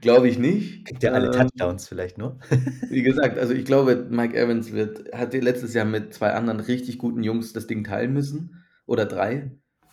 [0.00, 0.86] Glaube ich nicht.
[0.86, 2.38] Kriegt er alle Ähm, Touchdowns vielleicht nur?
[2.88, 6.98] Wie gesagt, also ich glaube, Mike Evans wird, hat letztes Jahr mit zwei anderen richtig
[6.98, 8.59] guten Jungs das Ding teilen müssen.
[8.90, 9.52] Oder drei.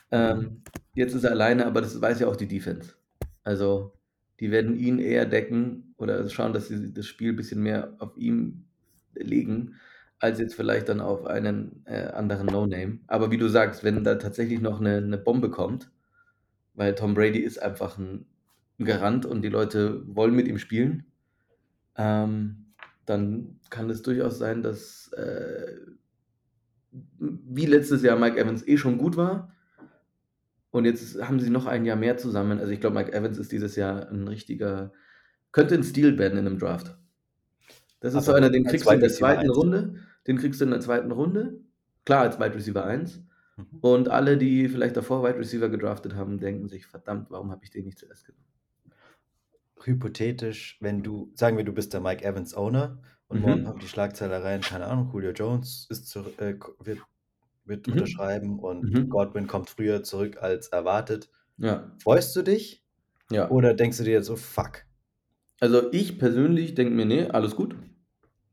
[0.09, 0.63] Ähm,
[0.95, 2.95] jetzt ist er alleine, aber das weiß ja auch die Defense.
[3.43, 3.93] Also,
[4.39, 8.17] die werden ihn eher decken oder schauen, dass sie das Spiel ein bisschen mehr auf
[8.17, 8.65] ihm
[9.13, 9.75] legen,
[10.17, 12.97] als jetzt vielleicht dann auf einen äh, anderen No-Name.
[13.05, 15.91] Aber wie du sagst, wenn da tatsächlich noch eine, eine Bombe kommt,
[16.73, 18.25] weil Tom Brady ist einfach ein,
[18.79, 21.05] ein Garant und die Leute wollen mit ihm spielen,
[21.97, 22.73] ähm,
[23.05, 25.75] dann kann es durchaus sein, dass äh,
[27.19, 29.53] wie letztes Jahr Mike Evans eh schon gut war.
[30.71, 32.59] Und jetzt haben sie noch ein Jahr mehr zusammen.
[32.59, 34.91] Also ich glaube, Mike Evans ist dieses Jahr ein richtiger,
[35.51, 36.97] könnte ein Stil werden in einem Draft.
[37.99, 39.57] Das ist so Aber einer, den kriegst du in der zweiten 1.
[39.57, 39.95] Runde.
[40.27, 41.59] Den kriegst du in der zweiten Runde.
[42.05, 43.23] Klar, als Wide Receiver 1.
[43.57, 43.65] Mhm.
[43.81, 47.71] Und alle, die vielleicht davor Wide Receiver gedraftet haben, denken sich, verdammt, warum habe ich
[47.71, 48.43] den nicht zuerst genommen?
[49.83, 53.41] Hypothetisch, wenn du, sagen wir, du bist der Mike Evans Owner und Mhm.
[53.41, 57.05] morgen kommt die Schlagzeile rein, keine Ahnung, Julio Jones ist zu, äh, wird,
[57.65, 57.89] wird Mhm.
[57.89, 59.05] unterschreiben und Mhm.
[59.09, 61.31] Godwin kommt früher zurück als erwartet.
[61.57, 62.85] Ja, Freust du dich
[63.31, 63.49] ja.
[63.49, 64.85] oder denkst du dir jetzt so, fuck?
[65.59, 67.75] Also ich persönlich denke mir, nee, alles gut.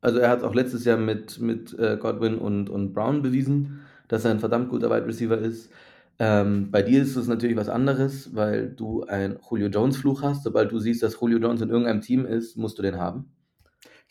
[0.00, 4.24] Also er hat auch letztes Jahr mit, mit äh, Godwin und, und Brown bewiesen, dass
[4.24, 5.70] er ein verdammt guter Wide Receiver ist.
[6.18, 10.44] Ähm, bei dir ist es natürlich was anderes, weil du einen Julio Jones Fluch hast.
[10.44, 13.32] Sobald du siehst, dass Julio Jones in irgendeinem Team ist, musst du den haben.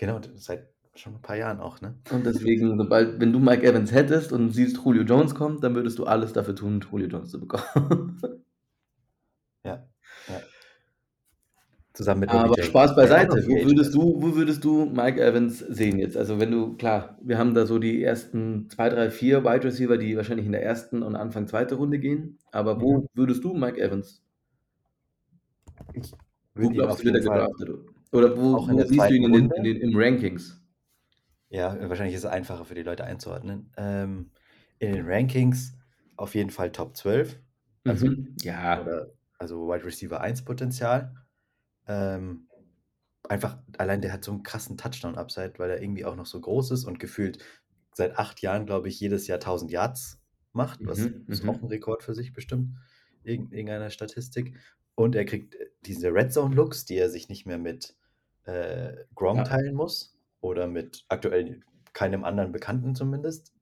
[0.04, 1.96] Genau, seit schon ein paar Jahren auch, ne?
[2.12, 5.98] Und deswegen, sobald, wenn du Mike Evans hättest und siehst, Julio Jones kommt, dann würdest
[5.98, 8.20] du alles dafür tun, Julio Jones zu bekommen.
[9.66, 9.88] Ja.
[10.28, 10.42] ja.
[11.94, 12.64] Zusammen mit Aber OBJ.
[12.64, 13.38] Spaß beiseite.
[13.38, 16.18] noch Wo würdest du, wo würdest du Mike Evans sehen jetzt?
[16.18, 19.98] Also wenn du, klar, wir haben da so die ersten zwei, drei, vier Wide Receiver,
[19.98, 22.40] die wahrscheinlich in der ersten und Anfang zweite Runde gehen.
[22.52, 23.08] Aber wo Mhm.
[23.14, 24.22] würdest du Mike Evans?
[25.94, 26.12] Ich
[26.56, 27.70] Wo würde ihn glaubst du, wird er gedraftet?
[28.14, 30.62] Oder wo, auch in wo siehst du ihn in den, in den, im Rankings?
[31.50, 33.72] Ja, wahrscheinlich ist es einfacher für die Leute einzuordnen.
[33.78, 34.32] Ähm,
[34.80, 35.78] in den Rankings
[36.18, 37.40] auf jeden Fall Top 12.
[37.86, 38.36] Also, Mhm.
[38.42, 38.82] Ja.
[38.82, 41.16] oder, also Wide Receiver 1 Potenzial.
[41.88, 42.50] Ähm,
[43.30, 46.72] einfach, allein der hat so einen krassen Touchdown-Upside, weil er irgendwie auch noch so groß
[46.72, 47.40] ist und gefühlt
[47.94, 50.22] seit acht Jahren, glaube ich, jedes Jahr 1000 Yards
[50.54, 51.26] macht, was Mhm.
[51.28, 51.70] ist auch ein Mhm.
[51.70, 52.76] Rekord für sich bestimmt,
[53.24, 54.58] in irgendeiner Statistik.
[54.96, 57.96] Und er kriegt diese Red Zone-Looks, die er sich nicht mehr mit
[58.46, 59.44] äh, Gronk Ja.
[59.46, 61.62] teilen muss oder mit aktuell
[61.94, 63.54] keinem anderen Bekannten zumindest.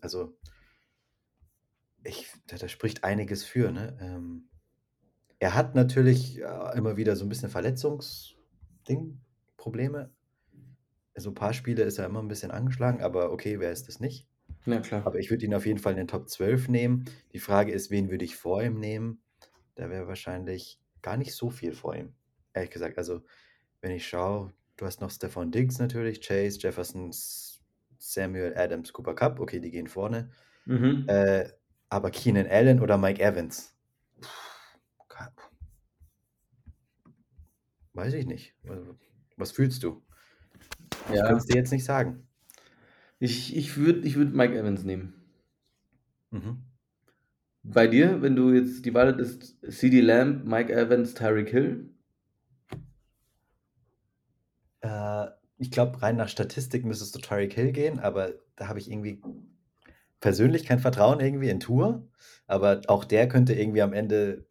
[0.00, 0.36] Also,
[2.04, 3.70] ich, da, da spricht einiges für.
[3.72, 3.96] Ne?
[4.00, 4.48] Ähm,
[5.38, 9.20] er hat natürlich äh, immer wieder so ein bisschen Verletzungsding,
[9.56, 10.10] Probleme.
[11.16, 13.98] So ein paar Spiele ist er immer ein bisschen angeschlagen, aber okay, wer ist das
[13.98, 14.28] nicht?
[14.66, 15.04] Ja, klar.
[15.06, 17.06] Aber ich würde ihn auf jeden Fall in den Top 12 nehmen.
[17.32, 19.22] Die Frage ist, wen würde ich vor ihm nehmen?
[19.74, 22.14] Da wäre wahrscheinlich gar nicht so viel vor ihm.
[22.52, 23.22] Ehrlich gesagt, also
[23.80, 27.10] wenn ich schaue, du hast noch Stefan Diggs natürlich, Chase, Jefferson,
[27.98, 30.30] Samuel, Adams, Cooper Cup, okay, die gehen vorne.
[30.66, 31.04] Mhm.
[31.08, 31.48] Äh,
[31.88, 33.74] aber Keenan Allen oder Mike Evans?
[34.20, 34.28] Puh,
[37.94, 38.54] Weiß ich nicht.
[38.68, 38.96] Also,
[39.36, 40.02] Was fühlst du?
[41.10, 41.26] Ich Ja.
[41.26, 42.28] kann es dir jetzt nicht sagen.
[43.18, 45.14] Ich, ich würde ich würd Mike Evans nehmen.
[46.30, 46.62] Mhm.
[47.64, 51.90] Bei dir, wenn du jetzt die Wahl hättest, CD Lamb, Mike Evans, Tyreek Hill?
[54.80, 55.26] Äh,
[55.58, 59.20] ich glaube, rein nach Statistik müsstest du Tyreek Hill gehen, aber da habe ich irgendwie
[60.20, 62.08] persönlich kein Vertrauen irgendwie in Tour.
[62.46, 64.46] Aber auch der könnte irgendwie am Ende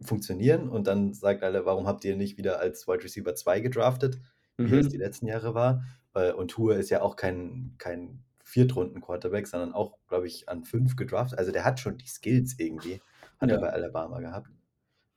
[0.00, 4.20] funktionieren und dann sagt alle, warum habt ihr nicht wieder als Wide Receiver 2 gedraftet,
[4.62, 4.98] wie es die Mhm.
[4.98, 5.84] letzten Jahre war.
[6.14, 10.96] Äh, Und Tour ist ja auch kein, kein Viertrunden-Quarterback, sondern auch, glaube ich, an fünf
[10.96, 11.38] gedraftet.
[11.38, 13.02] Also der hat schon die Skills irgendwie,
[13.38, 13.58] hat er Ja.
[13.58, 14.50] bei Alabama gehabt.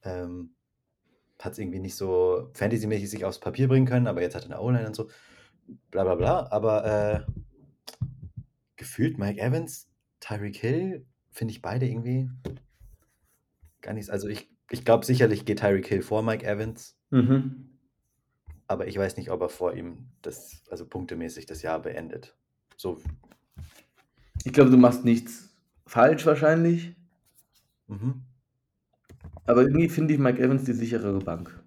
[0.03, 0.55] Ähm,
[1.39, 4.51] hat es irgendwie nicht so fantasymäßig sich aufs Papier bringen können, aber jetzt hat er
[4.51, 5.09] eine O-Line und so,
[5.91, 6.47] bla bla bla.
[6.51, 8.05] Aber äh,
[8.75, 12.29] gefühlt Mike Evans, Tyreek Hill, finde ich beide irgendwie
[13.81, 14.09] gar nichts.
[14.09, 17.77] Also ich, ich glaube sicherlich geht Tyreek Hill vor Mike Evans, Mhm.
[18.67, 22.35] aber ich weiß nicht, ob er vor ihm das, also punktemäßig das Jahr beendet.
[22.77, 23.01] So,
[24.43, 25.49] Ich glaube, du machst nichts
[25.87, 26.95] falsch wahrscheinlich,
[27.87, 28.23] mhm.
[29.49, 31.61] Aber irgendwie finde ich Mike Evans die sicherere Bank.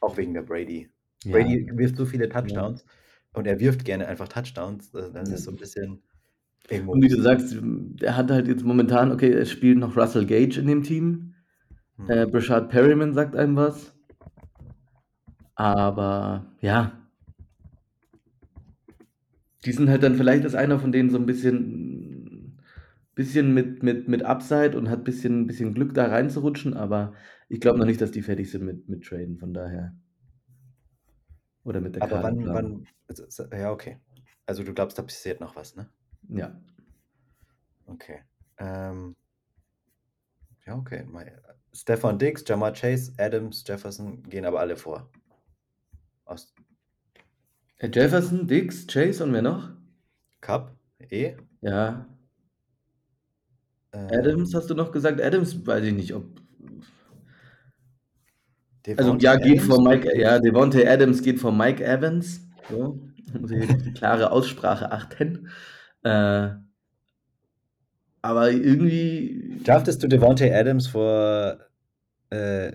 [0.00, 0.88] auch wegen der Brady.
[1.24, 1.32] Ja.
[1.32, 2.40] Brady wirft so viele Ja.
[2.40, 2.84] Touchdowns
[3.32, 6.02] und er wirft gerne einfach Touchdowns, dann ist es so ein bisschen
[6.70, 6.92] irgendwo.
[6.92, 7.56] Und wie du sagst,
[8.00, 11.34] er hat halt jetzt momentan, okay, es spielt noch Russell Gage in dem Team.
[11.96, 12.10] Hm.
[12.10, 13.94] Äh, Brashad Perryman sagt einem was.
[15.56, 16.92] Aber ja,
[19.64, 21.87] die sind halt dann vielleicht ist einer von denen so ein bisschen,
[23.18, 27.14] bisschen mit, mit, mit Upside und hat ein bisschen, bisschen Glück da reinzurutschen, aber
[27.48, 29.92] ich glaube noch nicht, dass die fertig sind mit, mit Traden, von daher.
[31.64, 33.98] Oder mit der Aber wann, wann, also, ja, okay.
[34.46, 35.90] Also du glaubst, da passiert noch was, ne?
[36.28, 36.62] Ja.
[37.86, 38.20] Okay.
[38.58, 39.16] Ähm,
[40.64, 41.04] ja, okay.
[41.72, 45.10] Stefan Diggs, Jamar Chase, Adams, Jefferson gehen aber alle vor.
[46.24, 46.54] Aus
[47.78, 49.72] äh, Jefferson, Diggs, Chase und wer noch?
[50.40, 50.76] Cup,
[51.10, 51.34] E.
[51.62, 52.06] Ja.
[53.92, 55.20] Ähm, Adams hast du noch gesagt?
[55.20, 56.24] Adams weiß ich nicht, ob.
[58.96, 62.40] also ja, geht vor Mike, ja, Devontae Adams geht vor Mike Evans.
[62.70, 63.00] So,
[63.38, 65.48] muss ich die klare Aussprache achten.
[66.02, 66.50] Äh,
[68.22, 69.60] aber irgendwie.
[69.64, 71.58] Draftest du Devontae Adams vor
[72.30, 72.72] äh,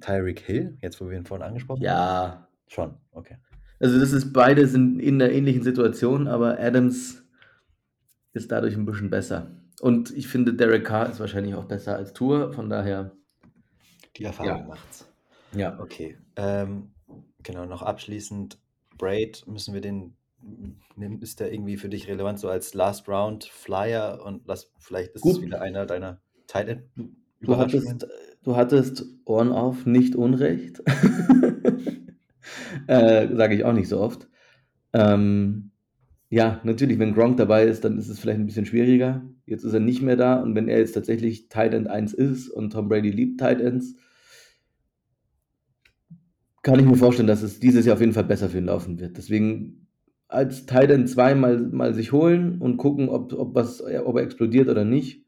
[0.00, 1.94] Tyreek Hill, jetzt wo wir ihn vorhin angesprochen ja.
[1.94, 2.32] haben?
[2.32, 2.48] Ja.
[2.68, 3.38] Schon, okay.
[3.78, 7.22] Also das ist, beide sind in der ähnlichen Situation, aber Adams
[8.32, 9.50] ist dadurch ein bisschen besser.
[9.80, 13.12] Und ich finde, Derek Carr ist wahrscheinlich auch besser als Tour, von daher.
[14.16, 14.66] Die Erfahrung ja.
[14.66, 15.06] macht's.
[15.54, 15.78] Ja.
[15.78, 16.16] Okay.
[16.36, 16.90] Ähm,
[17.42, 18.58] genau, noch abschließend,
[18.96, 20.16] Braid, müssen wir den,
[21.20, 25.22] ist der irgendwie für dich relevant, so als Last Round Flyer und lass, vielleicht ist
[25.22, 25.36] Gut.
[25.36, 26.82] es wieder einer deiner Tight
[27.40, 28.06] Du hattest,
[28.42, 30.80] du hattest Ohren auf, nicht Unrecht.
[32.86, 34.28] äh, Sage ich auch nicht so oft.
[34.92, 35.70] Ähm,
[36.36, 39.22] ja, natürlich, wenn Gronk dabei ist, dann ist es vielleicht ein bisschen schwieriger.
[39.46, 42.50] Jetzt ist er nicht mehr da und wenn er jetzt tatsächlich Tight End 1 ist
[42.50, 43.96] und Tom Brady liebt Tight Ends,
[46.62, 49.00] kann ich mir vorstellen, dass es dieses Jahr auf jeden Fall besser für ihn laufen
[49.00, 49.16] wird.
[49.16, 49.86] Deswegen
[50.28, 54.22] als Tight End 2 mal, mal sich holen und gucken, ob, ob, was, ob er
[54.22, 55.24] explodiert oder nicht.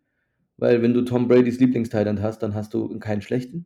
[0.59, 3.65] Weil wenn du Tom Bradys Lieblings-Tight End hast, dann hast du keinen schlechten.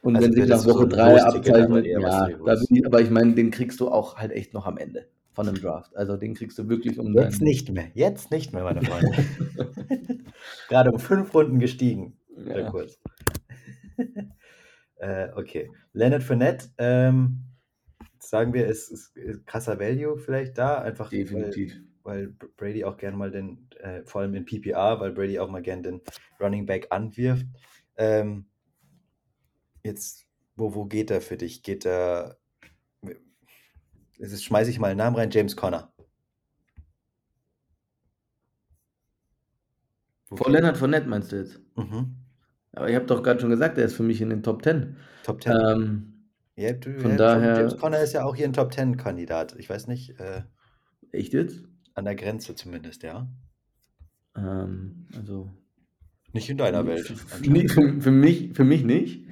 [0.00, 3.10] Und also wenn sich nach Woche 3 so abzeichnet, ja, da bin ich, aber ich
[3.10, 5.94] meine, den kriegst du auch halt echt noch am Ende von einem Draft.
[5.94, 7.14] Also den kriegst du wirklich um.
[7.14, 9.12] Jetzt nicht mehr, jetzt nicht mehr, meine Freunde.
[10.68, 12.68] Gerade um fünf Runden gestiegen, ja.
[12.70, 12.98] Kurs.
[14.96, 15.70] äh, okay.
[15.92, 17.44] Leonard Fournette, ähm,
[18.18, 21.76] sagen wir, ist, ist, ist, krasser Value vielleicht da, einfach Definitiv.
[22.02, 25.48] Weil, weil Brady auch gerne mal den, äh, vor allem in PPR, weil Brady auch
[25.48, 26.00] mal gerne den
[26.40, 27.46] Running Back anwirft.
[27.96, 28.46] Ähm,
[29.86, 31.62] Jetzt, wo, wo geht er für dich?
[31.62, 32.38] Geht er.
[34.18, 35.92] Jetzt schmeiße ich mal einen Namen rein, James Conner.
[40.32, 41.60] Vor Leonard Fournette meinst du jetzt?
[41.76, 42.16] Mhm.
[42.72, 44.96] Aber ich habe doch gerade schon gesagt, er ist für mich in den Top 10.
[45.22, 45.52] Top 10.
[45.52, 46.16] Ähm,
[46.56, 47.56] ja, du, von ja, daher.
[47.58, 49.56] James Conner ist ja auch hier ein Top 10-Kandidat.
[49.58, 50.18] Ich weiß nicht.
[50.18, 50.42] Äh,
[51.12, 51.64] Echt jetzt?
[51.94, 53.28] An der Grenze zumindest, ja.
[54.36, 55.50] Ähm, also.
[56.32, 57.06] Nicht in deiner Welt.
[57.06, 59.26] Für, für, für, mich, für mich nicht.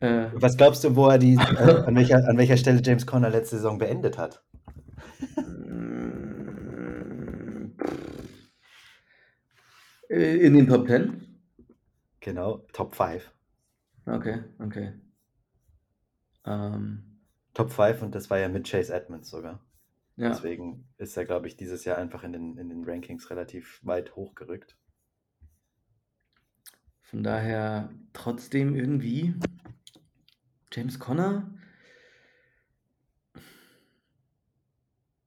[0.00, 3.30] Äh, Was glaubst du, wo er die, äh, an, welcher, an welcher Stelle James Conner
[3.30, 4.42] letzte Saison beendet hat?
[10.08, 11.26] In den Top 10?
[12.20, 13.30] Genau, Top 5.
[14.06, 14.92] Okay, okay.
[16.46, 17.20] Ähm,
[17.52, 19.60] Top 5 und das war ja mit Chase Edmonds sogar.
[20.16, 20.30] Ja.
[20.30, 24.16] Deswegen ist er, glaube ich, dieses Jahr einfach in den, in den Rankings relativ weit
[24.16, 24.76] hochgerückt.
[27.02, 29.34] Von daher trotzdem irgendwie
[30.72, 31.50] James Conner?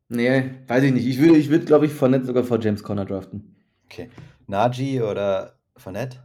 [0.10, 1.08] Nee, weiß ich nicht.
[1.08, 3.56] Ich würde, ich würde glaube ich, Fournette sogar vor James Conner draften.
[3.86, 4.10] Okay.
[4.48, 6.18] Najee oder Fournette?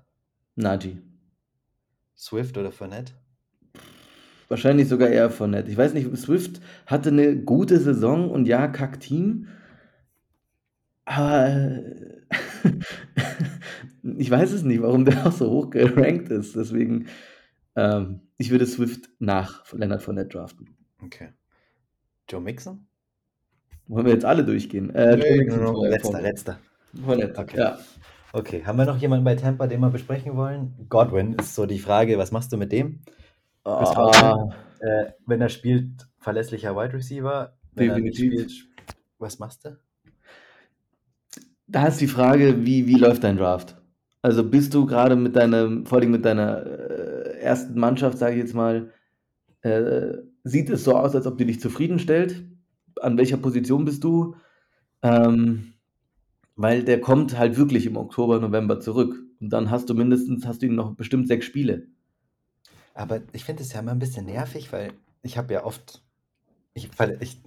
[0.56, 0.98] Najee.
[2.16, 3.12] Swift oder Fournette?
[4.48, 5.70] Wahrscheinlich sogar eher Fournette.
[5.70, 9.48] Ich weiß nicht, Swift hatte eine gute Saison und ja, kack Team.
[11.04, 11.82] Aber
[14.18, 16.56] ich weiß es nicht, warum der auch so hoch gerankt ist.
[16.56, 17.06] Deswegen,
[17.76, 20.76] ähm, ich würde Swift nach Leonard Fournette draften.
[21.02, 21.28] Okay.
[22.28, 22.86] Joe Mixon?
[23.88, 24.94] Wollen wir jetzt alle durchgehen?
[24.94, 26.58] Äh, nee, no, no, letzter, letzter.
[27.04, 27.58] Fournette, okay.
[27.58, 27.78] ja.
[28.32, 30.74] Okay, haben wir noch jemanden bei Tampa, den wir besprechen wollen?
[30.88, 33.00] Godwin ist so die Frage, was machst du mit dem?
[33.64, 34.50] Oh.
[34.80, 37.56] Äh, wenn er spielt, verlässlicher Wide Receiver.
[37.72, 38.32] Wenn Definitiv.
[38.32, 38.68] er spielt,
[39.18, 39.78] was machst du?
[41.66, 43.76] Da ist die Frage, wie, wie läuft dein Draft?
[44.26, 48.40] Also bist du gerade mit deiner, vor allem mit deiner äh, ersten Mannschaft, sage ich
[48.40, 48.92] jetzt mal,
[49.60, 52.42] äh, sieht es so aus, als ob die dich zufriedenstellt?
[53.00, 54.34] An welcher Position bist du?
[55.00, 55.74] Ähm,
[56.56, 59.14] weil der kommt halt wirklich im Oktober, November zurück.
[59.40, 61.86] Und dann hast du mindestens, hast du ihn noch bestimmt sechs Spiele.
[62.94, 66.02] Aber ich finde es ja immer ein bisschen nervig, weil ich habe ja oft,
[66.74, 67.38] ich, ich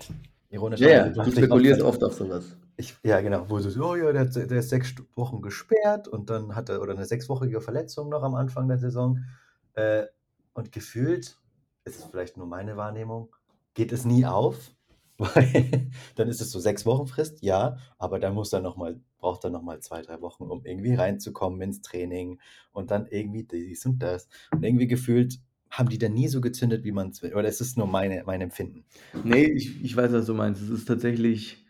[0.78, 2.56] Ja, ja, du spekulierst oft auf sowas.
[2.80, 6.56] Ich, ja, genau, wo so, oh ja, der, der ist sechs Wochen gesperrt und dann
[6.56, 9.26] hat er oder eine sechswöchige Verletzung noch am Anfang der Saison.
[9.74, 10.06] Äh,
[10.54, 11.38] und gefühlt,
[11.84, 13.36] ist es vielleicht nur meine Wahrnehmung,
[13.74, 14.72] geht es nie auf,
[15.18, 18.98] weil dann ist es so sechs Wochen Frist, ja, aber dann muss er noch mal,
[19.18, 22.40] braucht er nochmal zwei, drei Wochen, um irgendwie reinzukommen ins Training
[22.72, 24.30] und dann irgendwie dies und das.
[24.52, 27.36] Und irgendwie gefühlt haben die dann nie so gezündet, wie man es will.
[27.36, 28.86] Oder ist es nur meine, mein Empfinden?
[29.26, 30.62] Nee, ich, ich weiß, was du meinst.
[30.62, 31.66] Es ist tatsächlich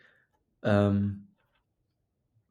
[0.62, 1.26] ähm,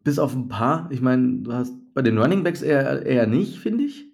[0.04, 0.90] bis auf ein paar.
[0.92, 4.06] Ich meine, du hast bei den Running Backs eher, eher nicht, finde ich.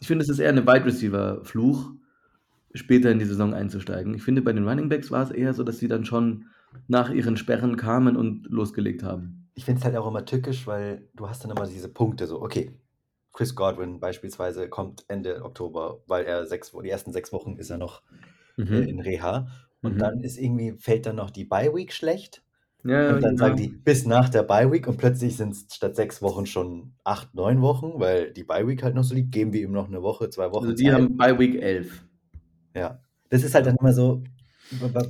[0.00, 1.92] Ich finde, es ist eher eine Wide Receiver-Fluch
[2.74, 4.14] später in die Saison einzusteigen.
[4.14, 6.46] Ich finde, bei den Running Backs war es eher so, dass sie dann schon
[6.88, 9.48] nach ihren Sperren kamen und losgelegt haben.
[9.54, 12.42] Ich finde es halt auch immer tückisch, weil du hast dann immer diese Punkte so,
[12.42, 12.78] okay,
[13.32, 17.78] Chris Godwin beispielsweise kommt Ende Oktober, weil er sechs, die ersten sechs Wochen ist er
[17.78, 18.02] noch
[18.56, 18.72] mhm.
[18.72, 19.48] äh, in Reha.
[19.82, 19.98] Und mhm.
[19.98, 22.42] dann ist irgendwie, fällt dann noch die Bye Week schlecht.
[22.84, 23.46] Ja, und dann genau.
[23.46, 26.92] sagen die, bis nach der Bye Week und plötzlich sind es statt sechs Wochen schon
[27.02, 29.88] acht, neun Wochen, weil die Bye Week halt noch so liegt, geben wir ihm noch
[29.88, 30.66] eine Woche, zwei Wochen.
[30.66, 30.94] Also die Zeit.
[30.94, 32.04] haben Bye Week elf.
[32.74, 34.22] Ja, das ist halt dann immer so,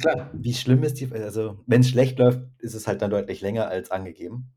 [0.01, 0.31] Klar.
[0.33, 3.69] wie schlimm ist die, also wenn es schlecht läuft, ist es halt dann deutlich länger
[3.69, 4.53] als angegeben.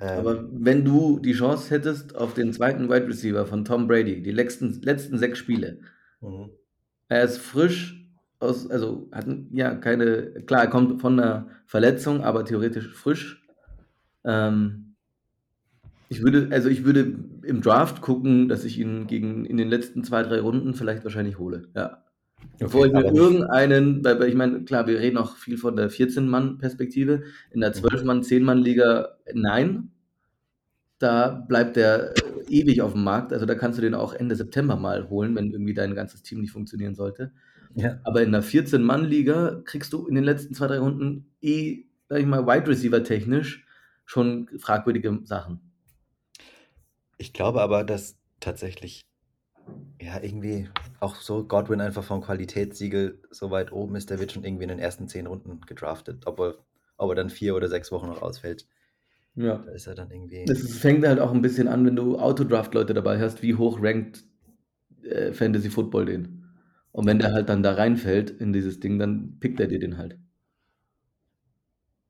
[0.00, 4.22] Ähm, Aber wenn du die Chance hättest auf den zweiten Wide Receiver von Tom Brady,
[4.22, 5.80] die letzten, letzten sechs Spiele,
[6.20, 6.50] mhm.
[7.08, 7.97] er ist frisch
[8.40, 13.42] aus, also hat ja keine, klar, er kommt von einer Verletzung, aber theoretisch frisch.
[14.24, 14.94] Ähm,
[16.08, 20.04] ich würde, also ich würde im Draft gucken, dass ich ihn gegen in den letzten
[20.04, 21.68] zwei, drei Runden vielleicht wahrscheinlich hole.
[21.74, 22.04] Ja.
[22.58, 27.22] Bevor ich mir irgendeinen, weil, ich meine, klar, wir reden auch viel von der 14-Mann-Perspektive.
[27.50, 29.90] In der 12-Mann, 10-Mann-Liga, nein.
[30.98, 32.14] Da bleibt der
[32.48, 33.32] ewig auf dem Markt.
[33.32, 36.40] Also da kannst du den auch Ende September mal holen, wenn irgendwie dein ganzes Team
[36.40, 37.32] nicht funktionieren sollte.
[37.74, 38.00] Ja.
[38.04, 42.26] Aber in der 14-Mann-Liga kriegst du in den letzten zwei, drei Runden eh, sag ich
[42.26, 43.66] mal, Wide Receiver technisch
[44.04, 45.60] schon fragwürdige Sachen.
[47.18, 49.02] Ich glaube aber, dass tatsächlich
[50.00, 50.68] ja, irgendwie
[51.00, 54.70] auch so Godwin einfach vom Qualitätssiegel so weit oben ist, der wird schon irgendwie in
[54.70, 56.54] den ersten zehn Runden gedraftet, ob er,
[56.96, 58.66] ob er dann vier oder sechs Wochen noch ausfällt.
[59.34, 59.58] Ja.
[59.58, 60.44] Da ist er dann irgendwie.
[60.48, 64.24] Es fängt halt auch ein bisschen an, wenn du Autodraft-Leute dabei hast, wie hoch rankt
[65.02, 66.37] äh, Fantasy Football den.
[66.98, 69.98] Und wenn der halt dann da reinfällt in dieses Ding, dann pickt er dir den
[69.98, 70.18] halt.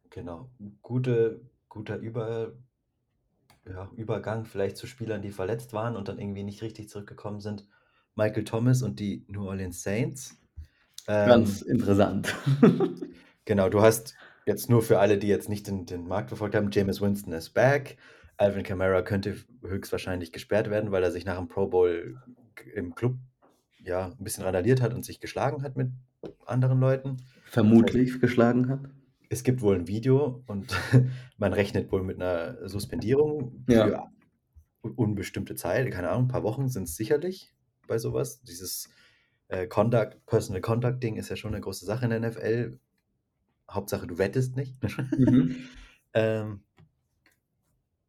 [0.09, 0.49] Genau.
[0.81, 2.55] Gute, guter Über,
[3.69, 7.67] ja, Übergang vielleicht zu Spielern, die verletzt waren und dann irgendwie nicht richtig zurückgekommen sind.
[8.15, 10.41] Michael Thomas und die New Orleans Saints.
[11.07, 12.35] Ähm, Ganz interessant.
[13.45, 14.15] genau, du hast
[14.47, 17.51] jetzt nur für alle, die jetzt nicht den, den Markt verfolgt haben, James Winston ist
[17.51, 17.99] back.
[18.39, 22.23] Alvin Kamara könnte höchstwahrscheinlich gesperrt werden, weil er sich nach dem Pro Bowl
[22.75, 23.19] im Club
[23.89, 25.91] ja ein bisschen randaliert hat und sich geschlagen hat mit
[26.47, 27.17] anderen Leuten.
[27.45, 28.81] Vermutlich also, geschlagen hat
[29.29, 30.75] es gibt wohl ein Video und
[31.39, 34.13] man rechnet wohl mit einer Suspendierung für ja.
[34.83, 37.55] unbestimmte Zeit, keine Ahnung, ein paar Wochen sind es sicherlich
[37.87, 38.43] bei sowas.
[38.43, 38.89] Dieses
[39.49, 42.79] äh, Conduct, Personal Conduct Ding ist ja schon eine große Sache in der NFL.
[43.71, 44.77] Hauptsache, du wettest nicht.
[45.19, 45.57] Mhm.
[46.15, 46.61] ähm,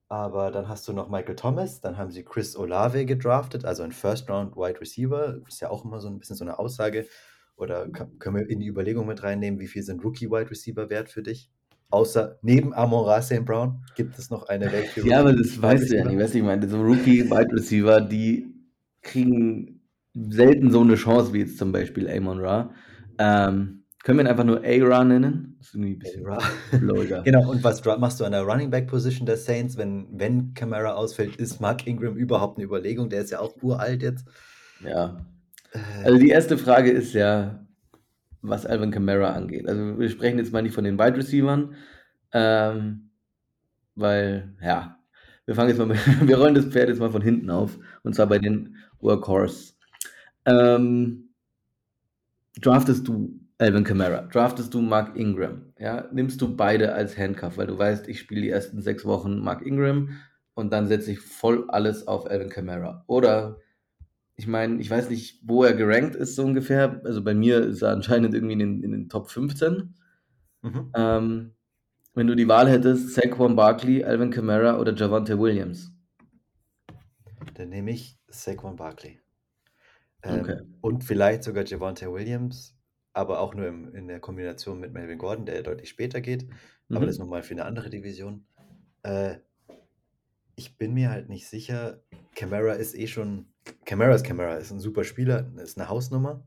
[0.10, 3.92] aber dann hast du noch Michael Thomas, dann haben sie Chris Olave gedraftet, also ein
[3.92, 5.40] First Round Wide Receiver.
[5.48, 7.08] Ist ja auch immer so ein bisschen so eine Aussage.
[7.56, 11.22] Oder können wir in die Überlegung mit reinnehmen, wie viel sind Rookie-Wide Receiver wert für
[11.22, 11.52] dich?
[11.92, 13.46] Außer neben Amon St.
[13.46, 16.18] Brown gibt es noch eine Welt für Ja, aber das weißt du ja nicht.
[16.18, 18.48] Weißt du, ich meine, so Rookie-Wide Receiver, die
[19.02, 19.82] kriegen
[20.14, 22.74] selten so eine Chance wie jetzt zum Beispiel Amon Ra.
[23.20, 25.56] Ähm, können wir ihn einfach nur A-Ra nennen?
[25.58, 29.26] Das ist irgendwie ein bisschen genau, und was machst du an der Running Back Position
[29.26, 31.36] der Saints, wenn, wenn Camara ausfällt?
[31.36, 33.10] Ist Mark Ingram überhaupt eine Überlegung?
[33.10, 34.26] Der ist ja auch uralt jetzt.
[34.84, 35.26] Ja,
[36.04, 37.66] also die erste Frage ist ja,
[38.42, 39.68] was Alvin Kamara angeht.
[39.68, 41.76] Also wir sprechen jetzt mal nicht von den Wide Receivern,
[42.32, 43.10] ähm,
[43.96, 44.98] weil, ja,
[45.46, 45.98] wir fangen jetzt mal mit,
[46.28, 49.74] wir rollen das Pferd jetzt mal von hinten auf, und zwar bei den Workhorse.
[50.46, 51.30] Ähm,
[52.62, 57.68] draftest du Alvin Kamara, draftest du Mark Ingram, ja, nimmst du beide als Handcuff, weil
[57.68, 60.18] du weißt, ich spiele die ersten sechs Wochen Mark Ingram
[60.54, 63.04] und dann setze ich voll alles auf Alvin Kamara.
[63.08, 63.58] Oder
[64.38, 67.02] ich meine, ich weiß nicht, wo er gerankt ist, so ungefähr.
[67.04, 69.94] Also bei mir ist er anscheinend irgendwie in den, in den Top 15.
[70.62, 70.92] Mhm.
[70.96, 71.52] Ähm,
[72.14, 75.92] wenn du die Wahl hättest, Saquon Barkley, Alvin Kamara oder Javante Williams?
[77.56, 79.20] Dann nehme ich Saquon Barkley.
[80.24, 80.62] Ähm, okay.
[80.80, 82.79] Und vielleicht sogar Javante Williams,
[83.14, 86.48] aber auch nur im, in der Kombination mit Melvin Gordon, der deutlich später geht.
[86.88, 86.98] Mhm.
[86.98, 88.46] Aber das ist nochmal für eine andere Division.
[89.04, 89.38] Äh,
[90.56, 92.02] ich bin mir halt nicht sicher.
[92.36, 93.48] Camara ist eh schon.
[93.86, 96.44] Camara ist Camara, ist ein super Spieler, ist eine Hausnummer.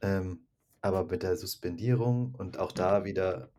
[0.00, 0.46] Ähm,
[0.80, 3.50] aber mit der Suspendierung und auch da wieder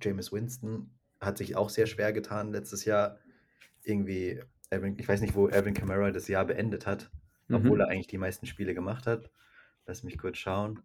[0.00, 0.90] Jameis Winston
[1.20, 3.18] hat sich auch sehr schwer getan letztes Jahr.
[3.82, 4.40] Irgendwie,
[4.96, 7.10] ich weiß nicht, wo Alvin Kamara das Jahr beendet hat,
[7.48, 7.56] mhm.
[7.56, 9.30] obwohl er eigentlich die meisten Spiele gemacht hat.
[9.88, 10.80] Lass mich kurz schauen.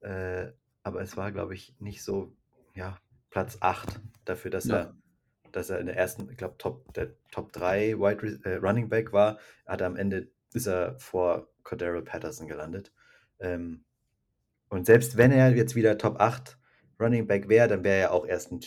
[0.00, 0.52] Äh,
[0.82, 2.34] aber es war, glaube ich, nicht so,
[2.74, 2.98] ja,
[3.28, 4.76] Platz 8 dafür, dass ja.
[4.76, 4.96] er
[5.54, 9.12] dass er in der ersten, ich glaube, Top, der Top 3 Wide äh, Running Back
[9.12, 12.92] war, hat am Ende ist er vor Cordero Patterson gelandet.
[13.38, 13.84] Ähm,
[14.68, 16.58] und selbst wenn er jetzt wieder Top 8
[17.00, 18.60] Running Back wäre, dann wäre er auch erst ein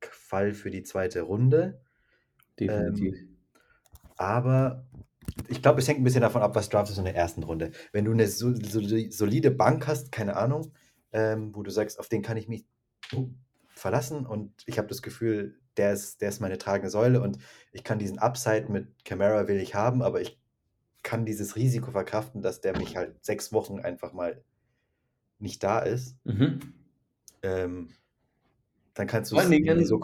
[0.00, 1.80] Fall für die zweite Runde.
[2.60, 3.14] Definitiv.
[3.14, 3.36] Ähm,
[4.16, 4.86] aber
[5.48, 7.72] ich glaube, es hängt ein bisschen davon ab, was draftest du in der ersten Runde.
[7.92, 10.72] Wenn du eine so, so, solide Bank hast, keine Ahnung,
[11.12, 12.66] ähm, wo du sagst, auf den kann ich mich
[13.68, 17.38] verlassen und ich habe das Gefühl, der ist, der ist meine tragende Säule und
[17.72, 20.38] ich kann diesen Upside mit Camara will ich haben, aber ich
[21.02, 24.42] kann dieses Risiko verkraften, dass der mich halt sechs Wochen einfach mal
[25.38, 26.16] nicht da ist.
[26.24, 26.60] Mhm.
[27.42, 27.90] Ähm,
[28.94, 30.00] dann kannst du es so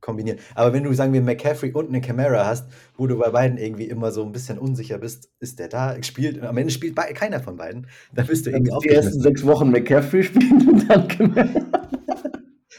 [0.00, 0.38] kombinieren.
[0.54, 3.84] Aber wenn du, sagen wir, McCaffrey und eine Camera hast, wo du bei beiden irgendwie
[3.84, 7.56] immer so ein bisschen unsicher bist, ist der da, spielt, am Ende spielt keiner von
[7.56, 8.80] beiden, dann bist du irgendwie auch.
[8.80, 11.48] Die ersten sechs Wochen McCaffrey spielen und dann Camara.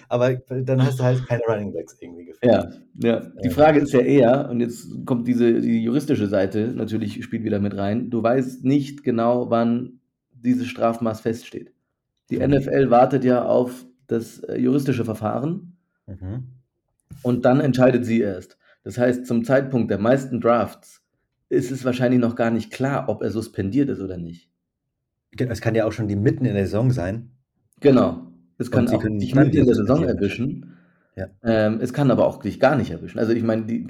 [0.09, 2.55] Aber dann hast du halt keine Running Backs irgendwie gefunden.
[2.55, 3.32] Ja, ja.
[3.43, 7.59] Die Frage ist ja eher, und jetzt kommt diese die juristische Seite natürlich spielt wieder
[7.59, 8.09] mit rein.
[8.09, 9.99] Du weißt nicht genau, wann
[10.32, 11.74] dieses Strafmaß feststeht.
[12.30, 12.51] Die mhm.
[12.51, 16.56] NFL wartet ja auf das äh, juristische Verfahren mhm.
[17.23, 18.57] Und dann entscheidet sie erst.
[18.83, 21.01] Das heißt, zum Zeitpunkt der meisten Drafts
[21.49, 24.49] ist es wahrscheinlich noch gar nicht klar, ob er suspendiert ist oder nicht.
[25.37, 27.31] Es kann ja auch schon die mitten in der Saison sein.
[27.79, 28.31] Genau.
[28.57, 30.77] Es kann auch dich mitten in der Saison erwischen.
[31.15, 31.27] Ja.
[31.43, 33.19] Ähm, es kann aber auch dich gar nicht erwischen.
[33.19, 33.85] Also ich meine, die,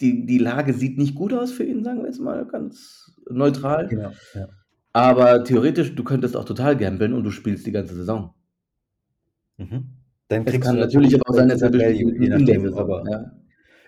[0.00, 3.88] die, die Lage sieht nicht gut aus für ihn, sagen wir jetzt mal ganz neutral.
[3.88, 4.48] Genau, ja.
[4.92, 8.34] Aber theoretisch, du könntest auch total gambeln und du spielst die ganze Saison.
[9.56, 9.97] Mhm.
[10.28, 13.32] Dann kriegst es kann natürlich aber auch sein, dass er je nachdem, aber ja.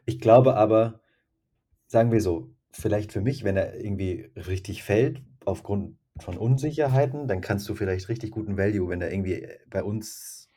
[0.07, 1.01] ich glaube aber,
[1.86, 7.41] sagen wir so, vielleicht für mich, wenn er irgendwie richtig fällt, aufgrund von Unsicherheiten, dann
[7.41, 10.49] kannst du vielleicht richtig guten Value, wenn er irgendwie bei uns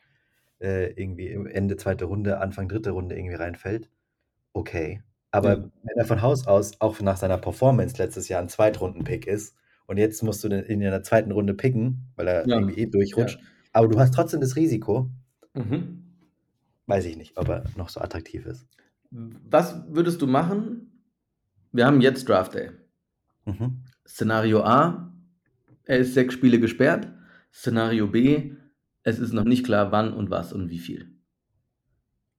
[0.61, 3.89] äh, irgendwie Ende zweite Runde, Anfang dritte Runde irgendwie reinfällt.
[4.53, 5.01] Okay.
[5.31, 5.69] Aber ja.
[5.83, 9.55] wenn er von Haus aus auch nach seiner Performance letztes Jahr ein Zweitrunden-Pick ist
[9.87, 12.55] und jetzt musst du in der zweiten Runde picken, weil er ja.
[12.55, 13.45] irgendwie eh durchrutscht, ja.
[13.73, 15.09] aber du hast trotzdem das Risiko,
[15.53, 16.03] mhm.
[16.87, 18.67] weiß ich nicht, ob er noch so attraktiv ist.
[19.11, 21.03] Was würdest du machen?
[21.71, 22.71] Wir haben jetzt Draft Day.
[23.45, 23.83] Mhm.
[24.07, 25.13] Szenario A,
[25.85, 27.07] er ist sechs Spiele gesperrt.
[27.51, 28.53] Szenario B,
[29.03, 31.15] es ist noch nicht klar, wann und was und wie viel.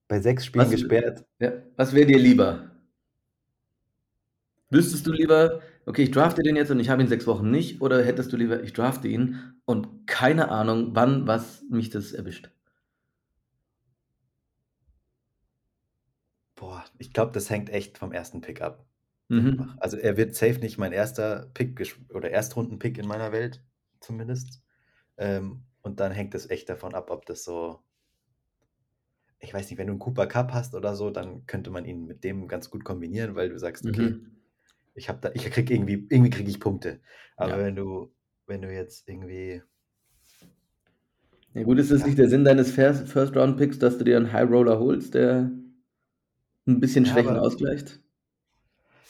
[0.08, 1.24] Bei sechs Spielen was, gesperrt.
[1.38, 2.70] Ja, was wäre dir lieber?
[4.70, 7.80] Wüsstest du lieber, okay, ich drafte den jetzt und ich habe ihn sechs Wochen nicht,
[7.80, 12.50] oder hättest du lieber, ich drafte ihn und keine Ahnung, wann, was mich das erwischt?
[16.56, 18.84] Boah, ich glaube, das hängt echt vom ersten Pick ab.
[19.28, 19.74] Mhm.
[19.78, 21.80] Also er wird safe nicht mein erster Pick
[22.10, 23.62] oder Erstrunden-Pick in meiner Welt,
[24.00, 24.62] zumindest.
[25.16, 27.80] Ähm, und dann hängt es echt davon ab, ob das so.
[29.40, 32.06] Ich weiß nicht, wenn du einen Cooper Cup hast oder so, dann könnte man ihn
[32.06, 34.36] mit dem ganz gut kombinieren, weil du sagst, okay, mhm.
[34.94, 37.00] ich habe da, ich krieg irgendwie, irgendwie kriege ich Punkte.
[37.36, 37.64] Aber ja.
[37.64, 38.14] wenn du,
[38.46, 39.62] wenn du jetzt irgendwie.
[41.52, 42.06] Ja gut, ist das ja.
[42.06, 45.52] nicht der Sinn deines First-Round-Picks, dass du dir einen High Roller holst, der
[46.66, 48.00] ein bisschen Schwächen ausgleicht?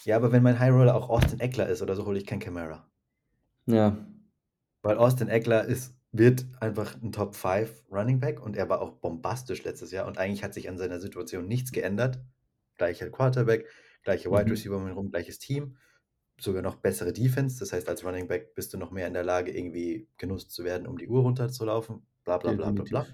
[0.04, 2.40] Ja, aber wenn mein High Roller auch Austin Eckler ist oder so, hole ich kein
[2.40, 2.86] Camara.
[3.66, 4.06] Ja.
[4.82, 8.92] Weil Austin Eckler ist, wird einfach ein Top 5 Running Back und er war auch
[8.92, 12.20] bombastisch letztes Jahr und eigentlich hat sich an seiner Situation nichts geändert.
[12.76, 13.66] Gleicher Quarterback,
[14.02, 14.50] gleiche Wide mhm.
[14.50, 14.92] Receiver mhm.
[14.92, 15.76] rum, gleiches Team,
[16.38, 17.58] sogar noch bessere Defense.
[17.58, 20.64] Das heißt, als Running Back bist du noch mehr in der Lage, irgendwie genutzt zu
[20.64, 22.06] werden, um die Uhr runterzulaufen.
[22.24, 23.06] Bla bla bla bla bla.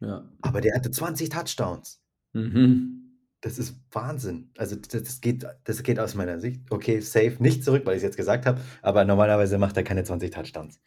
[0.00, 0.30] Ja.
[0.42, 2.02] Aber der hatte 20 Touchdowns.
[2.32, 3.03] Mhm.
[3.44, 4.50] Das ist Wahnsinn.
[4.56, 6.62] Also das geht, das geht aus meiner Sicht.
[6.70, 10.02] Okay, safe nicht zurück, weil ich es jetzt gesagt habe, aber normalerweise macht er keine
[10.02, 10.80] 20 Touchdowns.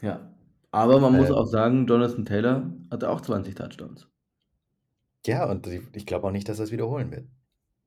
[0.00, 0.32] Ja.
[0.70, 4.06] Aber man muss äh, auch sagen, Jonathan Taylor hatte auch 20 Touchdowns.
[5.26, 7.26] Ja, und ich glaube auch nicht, dass er es wiederholen wird.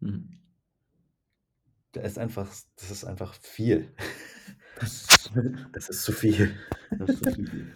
[0.01, 0.41] Mhm.
[1.93, 3.93] Das ist einfach, das ist einfach viel.
[5.73, 6.55] Das ist zu viel.
[6.99, 7.73] Das ist zu viel.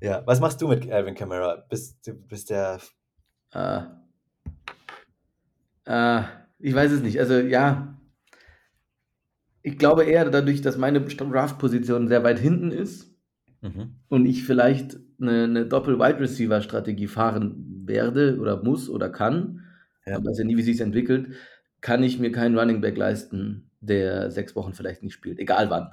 [0.00, 1.56] ja, was machst du mit Alvin Kamara?
[1.68, 2.80] Bist, bist der.
[3.52, 3.82] Äh,
[5.86, 6.22] äh,
[6.58, 7.18] ich weiß es nicht.
[7.18, 7.96] Also ja,
[9.62, 13.14] ich glaube eher dadurch, dass meine Draft-Position sehr weit hinten ist
[13.62, 13.96] mhm.
[14.08, 19.64] und ich vielleicht eine, eine Doppel-Wide-Receiver-Strategie fahren werde oder muss oder kann,
[20.06, 20.24] ja.
[20.24, 21.34] weiß ja nie, wie sich entwickelt,
[21.80, 25.90] kann ich mir keinen Running Back leisten, der sechs Wochen vielleicht nicht spielt, egal wann.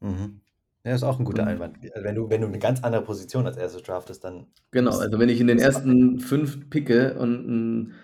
[0.00, 0.40] Mhm.
[0.84, 1.78] Ja, ist auch ein guter Einwand.
[1.94, 5.28] Wenn du, wenn du eine ganz andere Position als erstes draftest, dann genau, also wenn
[5.28, 7.94] ich in den ersten fünf picke und ein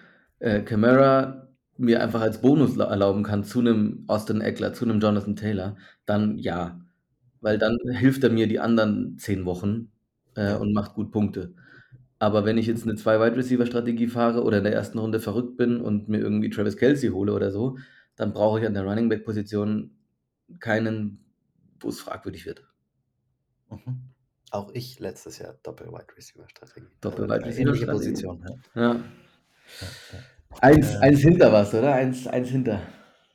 [0.41, 5.01] äh, Camara mir einfach als Bonus la- erlauben kann zu einem Austin Eckler, zu einem
[5.01, 5.77] Jonathan Taylor,
[6.07, 6.81] dann ja.
[7.41, 9.93] Weil dann hilft er mir die anderen zehn Wochen
[10.35, 11.55] äh, und macht gut Punkte.
[12.19, 16.09] Aber wenn ich jetzt eine Zwei-Wide-Receiver-Strategie fahre oder in der ersten Runde verrückt bin und
[16.09, 17.79] mir irgendwie Travis Kelsey hole oder so,
[18.17, 19.93] dann brauche ich an der Running Back-Position
[20.59, 21.25] keinen,
[21.79, 22.65] wo es fragwürdig wird.
[23.71, 24.01] Mhm.
[24.51, 26.87] Auch ich letztes Jahr Doppel-Wide Receiver-Strategie.
[27.03, 28.11] Doppel-Wide Also, Receiver ähnliche Strategie.
[28.11, 28.45] Position.
[28.75, 28.83] Ja.
[28.95, 29.01] Ja.
[30.61, 31.03] Eins, Ähm.
[31.03, 31.95] eins hinter was, oder?
[31.95, 32.83] Eins, eins hinter.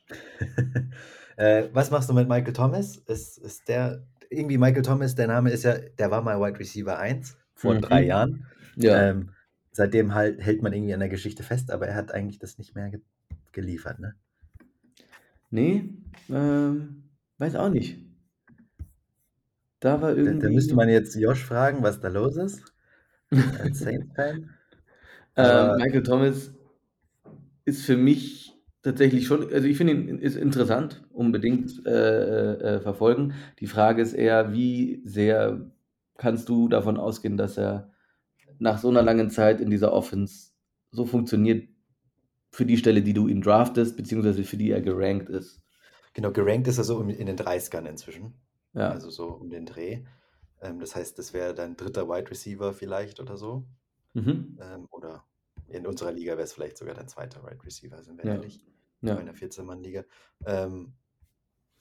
[1.36, 2.96] äh, was machst du mit Michael Thomas?
[2.96, 6.98] Ist, ist der irgendwie Michael Thomas, der Name ist ja, der war mal Wide Receiver
[6.98, 7.80] 1 vor Mhm.
[7.80, 8.46] drei Jahren.
[8.76, 9.10] Ja.
[9.10, 9.30] Ähm,
[9.72, 12.74] seitdem halt, hält man irgendwie an der Geschichte fest, aber er hat eigentlich das nicht
[12.74, 13.00] mehr ge
[13.52, 14.16] geliefert, ne?
[15.50, 15.88] Nee,
[16.28, 17.04] ähm,
[17.38, 17.98] weiß auch nicht.
[19.80, 20.40] Da war Da, irgendwie.
[20.40, 22.62] da müsste man jetzt Josh fragen, was da los ist.
[23.58, 24.50] Als Saints-Fan.
[25.36, 26.52] ähm, Aber Michael Thomas
[27.64, 33.34] ist für mich tatsächlich schon, also ich finde ihn ist interessant, unbedingt äh, äh, verfolgen.
[33.60, 35.70] Die Frage ist eher, wie sehr
[36.16, 37.90] kannst du davon ausgehen, dass er
[38.58, 40.52] nach so einer langen Zeit in dieser Offense
[40.92, 41.68] so funktioniert
[42.50, 45.60] für die Stelle, die du ihn draftest, beziehungsweise für die er gerankt ist.
[46.12, 48.34] genau, gerankt ist er so in, in den 30ern inzwischen.
[48.74, 48.90] Ja.
[48.90, 50.04] Also so um den Dreh.
[50.60, 53.66] Ähm, das heißt, das wäre dein dritter Wide Receiver vielleicht oder so.
[54.14, 54.58] Mhm.
[54.60, 55.24] Ähm, oder
[55.68, 58.34] in unserer Liga wäre es vielleicht sogar dein zweiter Wide Receiver, sind wir Ja.
[58.34, 58.60] ehrlich.
[59.02, 59.12] Ja.
[59.14, 60.04] In einer 14-Mann-Liga.
[60.46, 60.94] Ähm,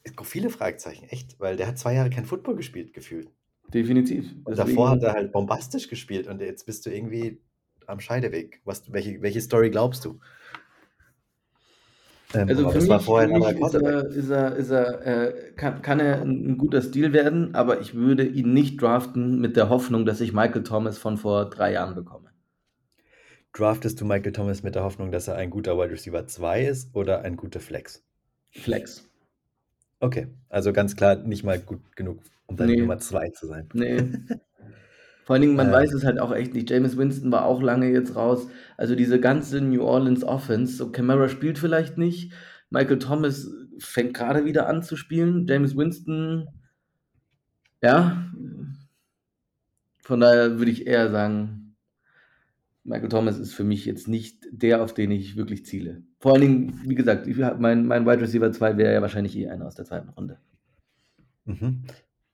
[0.03, 3.31] es gibt viele Fragezeichen, echt, weil der hat zwei Jahre kein Football gespielt, gefühlt.
[3.73, 4.29] Definitiv.
[4.43, 7.41] Und davor hat er halt bombastisch gespielt und jetzt bist du irgendwie
[7.87, 8.61] am Scheideweg.
[8.65, 10.19] Was, welche, welche Story glaubst du?
[12.33, 15.05] Ähm, Also für das war mich, vorher für mich ist er, ist er, ist er,
[15.07, 19.39] äh, kann, kann er ein, ein guter Stil werden, aber ich würde ihn nicht draften
[19.39, 22.29] mit der Hoffnung, dass ich Michael Thomas von vor drei Jahren bekomme.
[23.53, 26.93] Draftest du Michael Thomas mit der Hoffnung, dass er ein guter Wide Receiver 2 ist
[26.93, 28.03] oder ein guter Flex?
[28.51, 29.03] Flex.
[29.99, 32.77] Okay, also ganz klar nicht mal gut genug, um deine Nee.
[32.77, 33.69] Nummer 2 zu sein.
[33.73, 34.03] Nee.
[35.23, 35.73] Vor allen Dingen, man Äh.
[35.73, 36.69] weiß es halt auch echt nicht.
[36.69, 38.47] James Winston war auch lange jetzt raus.
[38.77, 42.33] Also diese ganze New Orleans Offense, so Camara spielt vielleicht nicht.
[42.69, 43.49] Michael Thomas
[43.79, 45.47] fängt gerade wieder an zu spielen.
[45.47, 46.47] James Winston,
[47.81, 48.31] ja.
[50.01, 51.75] Von daher würde ich eher sagen,
[52.83, 56.03] Michael Thomas ist für mich jetzt nicht der, auf den ich wirklich ziele.
[56.19, 59.47] Vor allen Dingen, wie gesagt, ich, mein, mein Wide Receiver 2 wäre ja wahrscheinlich eh
[59.47, 60.39] einer aus der zweiten Runde.
[61.45, 61.83] Mhm.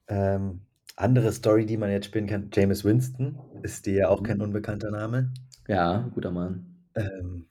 [0.08, 0.62] Ähm,
[1.00, 4.44] andere Story, die man jetzt spielen kann, James Winston ist dir ja auch kein Mhm.
[4.44, 5.34] unbekannter Name.
[5.68, 6.86] Ja, guter Mann.
[6.96, 7.48] Ähm,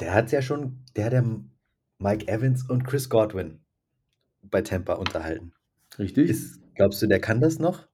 [0.00, 1.24] der hat ja schon, der hat ja
[1.98, 3.60] Mike Evans und Chris Godwin
[4.42, 5.52] bei Tampa unterhalten.
[5.98, 6.30] Richtig?
[6.30, 7.88] Ist, glaubst du, der kann das noch?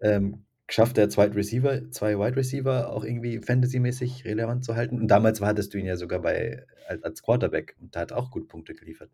[0.00, 5.00] Ähm, schafft der zwei Receiver, zwei Wide Receiver auch irgendwie fantasymäßig relevant zu halten?
[5.00, 8.30] Und damals hattest du ihn ja sogar bei als, als Quarterback und da hat auch
[8.30, 9.10] gut Punkte geliefert.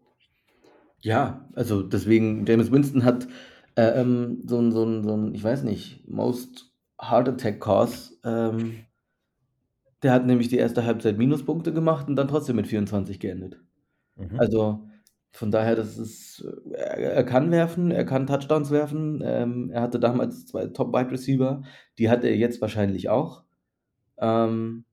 [1.00, 3.26] Ja, also deswegen, James Winston hat
[3.76, 8.14] ähm, so ein, so ein, so ein, ich weiß nicht, Most Heart Attack Cause.
[8.24, 8.84] Ähm,
[10.02, 13.60] der hat nämlich die erste Halbzeit Minuspunkte gemacht und dann trotzdem mit 24 geendet.
[14.16, 14.38] Mhm.
[14.38, 14.88] Also
[15.32, 19.22] von daher, das ist, äh, er, er kann werfen, er kann Touchdowns werfen.
[19.24, 21.62] Ähm, er hatte damals zwei Top Wide Receiver,
[21.98, 23.44] die hat er jetzt wahrscheinlich auch.
[24.18, 24.84] Ähm,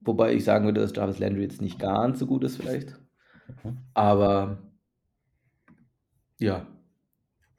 [0.00, 2.98] wobei ich sagen würde, dass Jarvis Landry jetzt nicht ganz so gut ist vielleicht.
[3.62, 3.78] Mhm.
[3.94, 4.58] Aber
[6.42, 6.66] ja,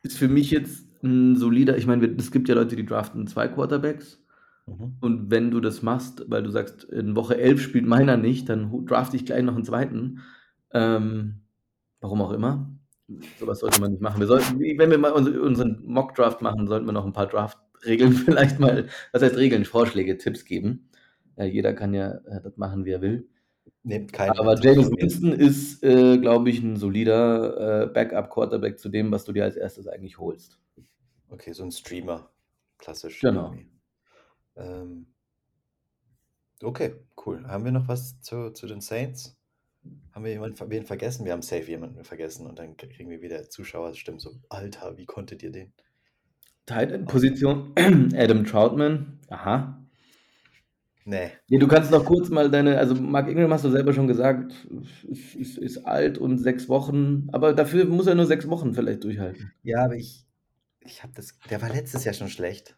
[0.04, 3.48] ist für mich jetzt ein solider, ich meine, es gibt ja Leute, die draften zwei
[3.48, 4.22] Quarterbacks.
[4.66, 4.94] Mhm.
[5.02, 8.72] Und wenn du das machst, weil du sagst, in Woche 11 spielt meiner nicht, dann
[8.72, 10.22] hu- draft ich gleich noch einen zweiten.
[10.74, 11.42] Ähm,
[12.00, 12.70] warum auch immer.
[13.40, 14.20] Sowas sollte man nicht machen.
[14.22, 18.14] Wir sollten, wenn wir mal uns- unseren Mock-Draft machen, sollten wir noch ein paar Draft-Regeln
[18.14, 20.90] vielleicht mal, was heißt Regeln, Vorschläge, Tipps geben.
[21.36, 23.28] Ja, jeder kann ja äh, das machen, wie er will.
[23.84, 24.90] Nehmt keinen Aber James.
[24.92, 29.58] Winston ist, äh, glaube ich, ein solider äh, Backup-Quarterback zu dem, was du dir als
[29.58, 30.58] erstes eigentlich holst.
[31.30, 32.30] Okay, so ein Streamer.
[32.78, 33.20] Klassisch.
[33.20, 33.54] Genau.
[34.56, 35.08] Ähm,
[36.62, 37.46] okay, cool.
[37.48, 39.38] Haben wir noch was zu, zu den Saints?
[40.14, 41.26] Haben wir jemanden wen vergessen?
[41.26, 45.44] Wir haben safe jemanden vergessen und dann kriegen wir wieder Zuschauerstimmen so, Alter, wie konntet
[45.44, 45.74] ihr den?
[46.66, 47.74] Tight End Position
[48.16, 49.20] Adam Troutman.
[49.28, 49.83] Aha.
[51.06, 54.08] Nee, Nee, du kannst noch kurz mal deine, also Mark Ingram hast du selber schon
[54.08, 54.54] gesagt,
[55.10, 59.04] ist, ist, ist alt und sechs Wochen, aber dafür muss er nur sechs Wochen vielleicht
[59.04, 59.52] durchhalten.
[59.64, 60.26] ja, aber ich,
[60.80, 62.78] ich habe das, der war letztes Jahr schon schlecht.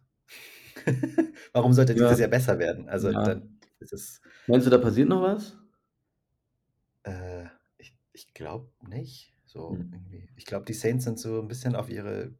[1.53, 1.99] Warum sollte Ja.
[2.05, 2.89] dieses Jahr besser werden?
[2.89, 3.23] Also Ja.
[3.23, 5.57] dann ist es, Meinst du, da passiert noch was?
[7.03, 7.45] äh,
[7.77, 9.33] ich, ich glaube nicht.
[9.45, 9.91] So mhm.
[9.93, 10.29] irgendwie.
[10.35, 12.33] Ich glaube, die Saints sind so ein bisschen auf ihre.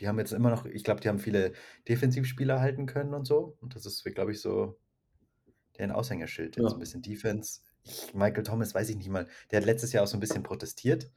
[0.00, 1.52] Die haben jetzt immer noch, ich glaube, die haben viele
[1.88, 3.56] Defensivspieler halten können und so.
[3.60, 4.78] Und das ist, glaube ich, so
[5.78, 6.56] deren Aushängeschild.
[6.56, 6.72] Jetzt ja.
[6.72, 7.60] ein bisschen Defense.
[7.84, 9.26] Ich, Michael Thomas weiß ich nicht mal.
[9.50, 11.10] Der hat letztes Jahr auch so ein bisschen protestiert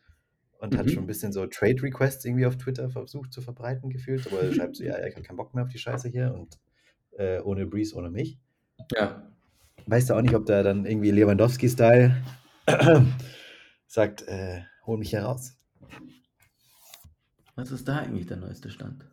[0.60, 0.78] und mhm.
[0.78, 4.26] hat schon ein bisschen so Trade Requests irgendwie auf Twitter versucht zu verbreiten gefühlt.
[4.28, 6.60] Aber er schreibt so, ja, ich habe keinen Bock mehr auf die Scheiße hier und
[7.18, 8.40] äh, ohne Breeze, ohne mich.
[8.92, 9.28] Ja.
[9.88, 12.16] Weißt du auch nicht, ob da dann irgendwie Lewandowski-Style
[13.88, 15.58] sagt, äh, hol mich hier raus.
[17.56, 19.06] Was ist da eigentlich der neueste Stand?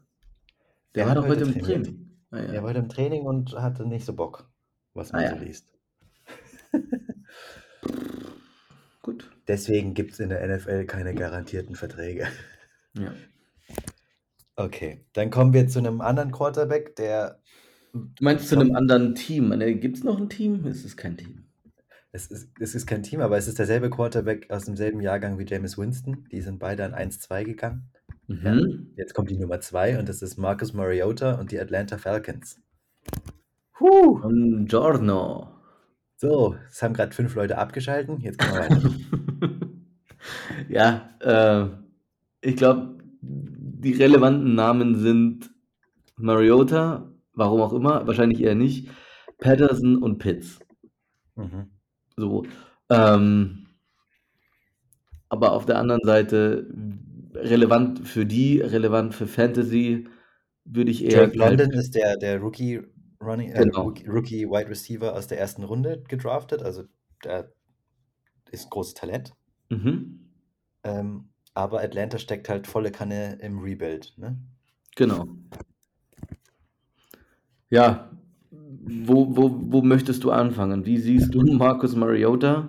[0.94, 2.10] Der, war doch heute im Training.
[2.30, 2.46] Ah, ja.
[2.52, 4.50] Der war heute im Training und hatte nicht so Bock,
[4.98, 5.66] was man ah, so liest.
[9.02, 9.30] Gut.
[9.46, 12.28] Deswegen gibt es in der NFL keine garantierten Verträge.
[12.92, 13.14] Ja.
[14.56, 17.40] Okay, dann kommen wir zu einem anderen Quarterback, der.
[17.94, 19.50] Du meinst zu einem anderen Team?
[19.80, 20.66] Gibt es noch ein Team?
[20.66, 21.44] Es ist kein Team.
[22.10, 25.46] Es ist, es ist kein Team, aber es ist derselbe Quarterback aus demselben Jahrgang wie
[25.46, 26.26] James Winston.
[26.32, 27.90] Die sind beide an 1-2 gegangen.
[28.26, 28.92] Mhm.
[28.96, 32.60] Ja, jetzt kommt die Nummer 2 und das ist Marcus Mariota und die Atlanta Falcons.
[33.80, 34.18] Huh.
[34.20, 35.48] Buongiorno.
[36.16, 38.20] So, es haben gerade fünf Leute abgeschalten.
[38.20, 39.60] Jetzt können wir weiter.
[40.68, 41.68] ja, äh,
[42.40, 45.50] ich glaube, die relevanten Namen sind
[46.16, 48.90] Mariota, warum auch immer, wahrscheinlich eher nicht,
[49.38, 50.58] Patterson und Pitts.
[51.36, 51.70] Mhm.
[52.16, 52.44] So.
[52.90, 53.66] Ähm,
[55.28, 56.66] aber auf der anderen Seite
[57.34, 60.08] relevant für die, relevant für Fantasy,
[60.64, 61.26] würde ich eher.
[61.26, 62.82] Drake London ist der, der Rookie
[63.20, 63.92] Running, äh, genau.
[64.06, 66.62] Rookie, Wide Receiver aus der ersten Runde gedraftet.
[66.62, 66.84] Also
[67.24, 67.52] der
[68.50, 69.34] ist großes Talent.
[69.70, 70.30] Mhm.
[70.84, 74.14] Ähm, aber Atlanta steckt halt volle Kanne im Rebuild.
[74.16, 74.38] Ne?
[74.96, 75.26] Genau.
[77.70, 78.10] Ja,
[78.50, 80.86] wo, wo, wo möchtest du anfangen?
[80.86, 82.68] Wie siehst du Marcus Mariota?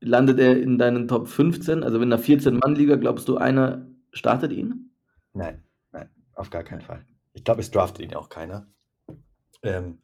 [0.00, 1.84] Landet er in deinen Top 15?
[1.84, 4.90] Also wenn da 14 Mann liga, glaubst du, einer startet ihn?
[5.32, 7.06] Nein, nein, auf gar keinen Fall.
[7.34, 8.66] Ich glaube, es draftet ihn auch keiner.
[9.62, 9.98] Ähm,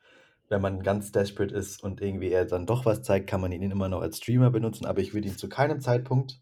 [0.48, 3.70] wenn man ganz desperate ist und irgendwie er dann doch was zeigt, kann man ihn
[3.70, 6.40] immer noch als Streamer benutzen, aber ich würde ihm zu keinem Zeitpunkt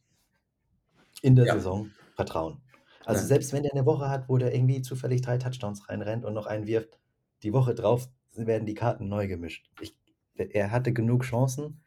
[1.23, 1.55] in der ja.
[1.55, 2.61] Saison vertrauen.
[3.05, 3.27] Also ja.
[3.27, 6.47] selbst wenn er eine Woche hat, wo der irgendwie zufällig drei Touchdowns reinrennt und noch
[6.47, 6.99] einen wirft,
[7.43, 9.71] die Woche drauf werden die Karten neu gemischt.
[9.81, 9.97] Ich,
[10.35, 11.81] er hatte genug Chancen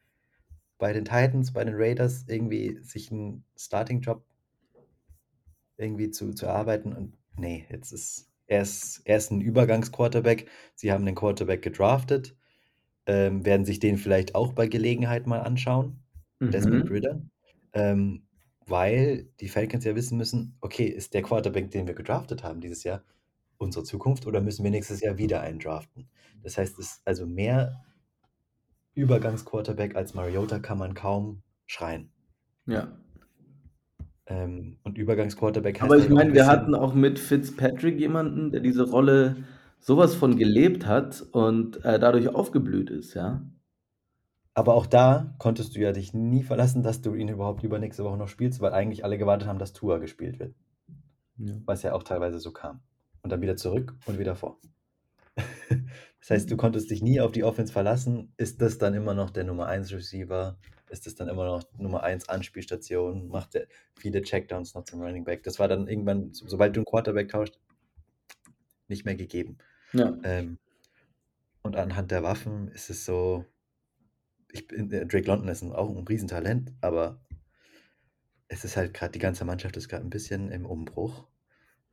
[0.78, 4.24] bei den Titans, bei den Raiders irgendwie sich einen Starting-Job
[5.78, 10.48] irgendwie zu, zu erarbeiten und nee, jetzt ist er ist, er ist ein Übergangsquarterback.
[10.74, 12.36] Sie haben den Quarterback gedraftet,
[13.06, 16.00] ähm, werden sich den vielleicht auch bei Gelegenheit mal anschauen,
[16.40, 16.52] mhm.
[16.52, 17.22] Desmond Ritter,
[17.74, 18.24] ähm,
[18.66, 22.84] weil die Falcons ja wissen müssen, okay, ist der Quarterback, den wir gedraftet haben dieses
[22.84, 23.04] Jahr,
[23.58, 26.10] unsere Zukunft oder müssen wir nächstes Jahr wieder einen draften?
[26.42, 27.84] Das heißt, es ist also mehr
[28.96, 32.12] Übergangsquarterback als Mariota kann man kaum schreien.
[32.66, 32.98] Ja.
[34.30, 38.62] Ähm, und Übergangsquarterback heißt Aber ich halt meine, wir hatten auch mit Fitzpatrick jemanden, der
[38.62, 39.38] diese Rolle
[39.80, 43.42] sowas von gelebt hat und äh, dadurch aufgeblüht ist, ja.
[44.54, 48.18] Aber auch da konntest du ja dich nie verlassen, dass du ihn überhaupt übernächste Woche
[48.18, 50.54] noch spielst, weil eigentlich alle gewartet haben, dass Tua gespielt wird.
[51.38, 51.54] Ja.
[51.66, 52.82] Was ja auch teilweise so kam.
[53.22, 54.60] Und dann wieder zurück und wieder vor.
[55.70, 58.34] das heißt, du konntest dich nie auf die Offense verlassen.
[58.38, 60.58] Ist das dann immer noch der Nummer 1 Receiver?
[60.90, 63.28] Ist das dann immer noch Nummer 1 Anspielstation?
[63.28, 65.44] Macht er viele Checkdowns noch zum Running Back?
[65.44, 67.60] Das war dann irgendwann, sobald du einen Quarterback tauscht,
[68.88, 69.58] nicht mehr gegeben.
[69.94, 70.18] Ja.
[70.24, 70.58] Ähm,
[71.62, 73.46] und anhand der Waffen ist es so,
[74.52, 77.20] ich bin, äh, Drake London ist auch ein Riesentalent, aber
[78.48, 81.28] es ist halt gerade, die ganze Mannschaft ist gerade ein bisschen im Umbruch.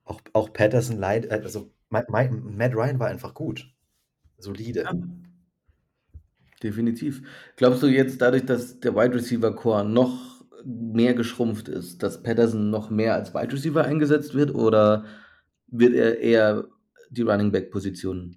[0.04, 3.72] Auch, auch Patterson leid, äh, also Matt Ryan war einfach gut.
[4.38, 4.82] Solide.
[4.82, 4.92] Ja.
[6.62, 7.22] Definitiv.
[7.56, 12.70] Glaubst du jetzt dadurch, dass der Wide Receiver Core noch mehr geschrumpft ist, dass Patterson
[12.70, 15.04] noch mehr als Wide Receiver eingesetzt wird oder
[15.68, 16.64] wird er eher
[17.10, 18.36] die Running Back Position?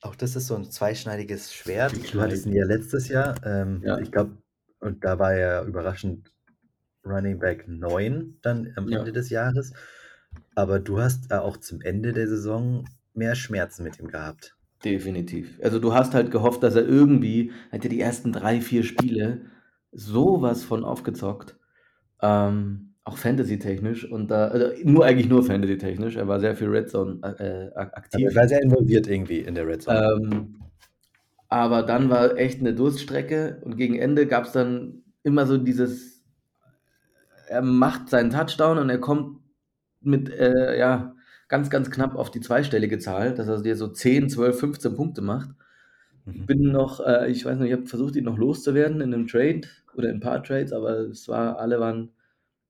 [0.00, 1.94] Auch das ist so ein zweischneidiges Schwert.
[2.12, 3.34] Du hattest ihn ja letztes Jahr.
[3.44, 3.98] Ähm, ja.
[3.98, 4.36] Ich glaube,
[4.80, 6.30] und da war er überraschend
[7.06, 8.98] Running Back 9 dann am ja.
[8.98, 9.72] Ende des Jahres.
[10.54, 14.56] Aber du hast äh, auch zum Ende der Saison mehr Schmerzen mit ihm gehabt.
[14.82, 15.58] Definitiv.
[15.62, 19.42] Also du hast halt gehofft, dass er irgendwie, hat er die ersten drei, vier Spiele
[19.92, 21.56] sowas von aufgezockt.
[22.20, 26.16] Ähm, auch Fantasy-technisch und da, also nur eigentlich nur Fantasy-technisch.
[26.16, 28.28] Er war sehr viel Red Zone äh, aktiv.
[28.30, 30.18] er war sehr involviert irgendwie in der Red Zone.
[30.22, 30.56] Ähm,
[31.48, 36.24] aber dann war echt eine Durststrecke und gegen Ende gab es dann immer so dieses,
[37.48, 39.40] er macht seinen Touchdown und er kommt
[40.00, 41.13] mit, äh, ja,
[41.48, 45.22] ganz, ganz knapp auf die zweistellige Zahl, dass er dir so 10, 12, 15 Punkte
[45.22, 45.50] macht.
[46.24, 46.46] Mhm.
[46.46, 49.62] Bin noch, äh, ich weiß nicht, ich habe versucht, ihn noch loszuwerden in einem Trade
[49.94, 52.10] oder in ein paar Trades, aber es war, alle waren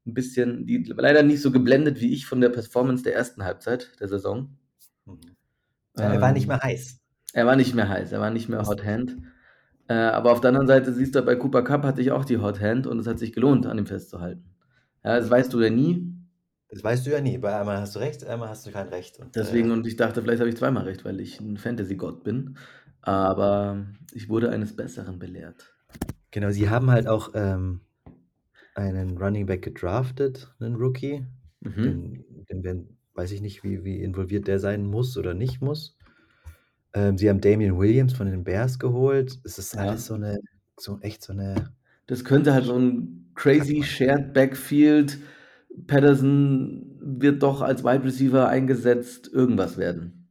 [0.06, 3.92] ein bisschen, die leider nicht so geblendet wie ich von der Performance der ersten Halbzeit
[4.00, 4.56] der Saison.
[5.06, 5.20] Mhm.
[5.96, 7.00] Ja, er war nicht mehr heiß.
[7.32, 9.16] Er war nicht mehr heiß, er war nicht mehr Hot Hand.
[9.86, 12.38] Äh, aber auf der anderen Seite siehst du, bei Cooper Cup hatte ich auch die
[12.38, 14.44] Hot Hand und es hat sich gelohnt, an ihm festzuhalten.
[15.04, 16.14] Ja, das weißt du ja nie.
[16.70, 17.38] Das weißt du ja nie.
[17.38, 19.18] Bei einmal hast du recht, einmal hast du kein Recht.
[19.20, 22.24] Und, Deswegen, äh, und ich dachte, vielleicht habe ich zweimal recht, weil ich ein Fantasy-Gott
[22.24, 22.56] bin.
[23.02, 25.74] Aber ich wurde eines Besseren belehrt.
[26.30, 27.80] Genau, sie haben halt auch ähm,
[28.74, 31.24] einen Running Back gedraftet, einen Rookie.
[31.60, 31.82] Mhm.
[31.82, 35.96] Den, den werden, weiß ich nicht, wie, wie involviert der sein muss oder nicht muss.
[36.94, 39.38] Ähm, sie haben Damian Williams von den Bears geholt.
[39.44, 39.82] Es ist ja.
[39.82, 40.40] alles so eine,
[40.78, 41.72] so echt so eine.
[42.06, 45.18] Das könnte halt so ein crazy Shared Backfield
[45.86, 50.30] Patterson wird doch als Wide Receiver eingesetzt, irgendwas werden.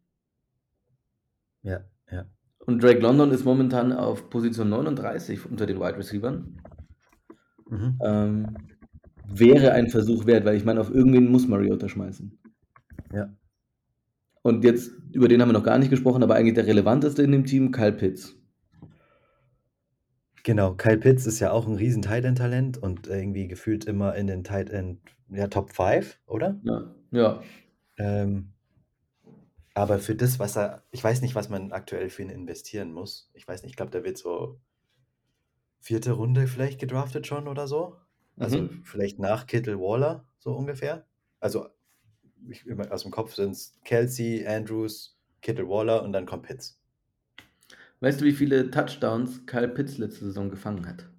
[1.61, 1.81] Ja,
[2.11, 2.25] ja.
[2.59, 6.41] Und Drake London ist momentan auf Position 39 unter den Wide Receivers.
[7.69, 7.99] Mhm.
[8.03, 8.57] Ähm,
[9.27, 12.39] wäre ein Versuch wert, weil ich meine, auf irgendwen muss Mariota schmeißen.
[13.13, 13.33] Ja.
[14.41, 17.31] Und jetzt, über den haben wir noch gar nicht gesprochen, aber eigentlich der relevanteste in
[17.31, 18.35] dem Team, Kyle Pitts.
[20.43, 24.15] Genau, Kyle Pitts ist ja auch ein riesen Tight End Talent und irgendwie gefühlt immer
[24.15, 24.99] in den Tight End
[25.33, 26.59] ja, Top 5, oder?
[26.63, 26.95] Ja.
[27.11, 27.43] ja.
[27.97, 28.53] Ähm,
[29.73, 33.31] aber für das, was er, ich weiß nicht, was man aktuell für ihn investieren muss.
[33.33, 34.59] Ich weiß nicht, ich glaube, der wird so
[35.79, 37.97] vierte Runde vielleicht gedraftet schon oder so.
[38.37, 38.83] Also mhm.
[38.83, 41.05] vielleicht nach Kittle Waller, so ungefähr.
[41.39, 41.67] Also
[42.49, 46.79] ich, aus dem Kopf sind es Kelsey, Andrews, Kittle Waller und dann kommt Pitts.
[47.99, 51.09] Weißt du, wie viele Touchdowns Kyle Pitts letzte Saison gefangen hat?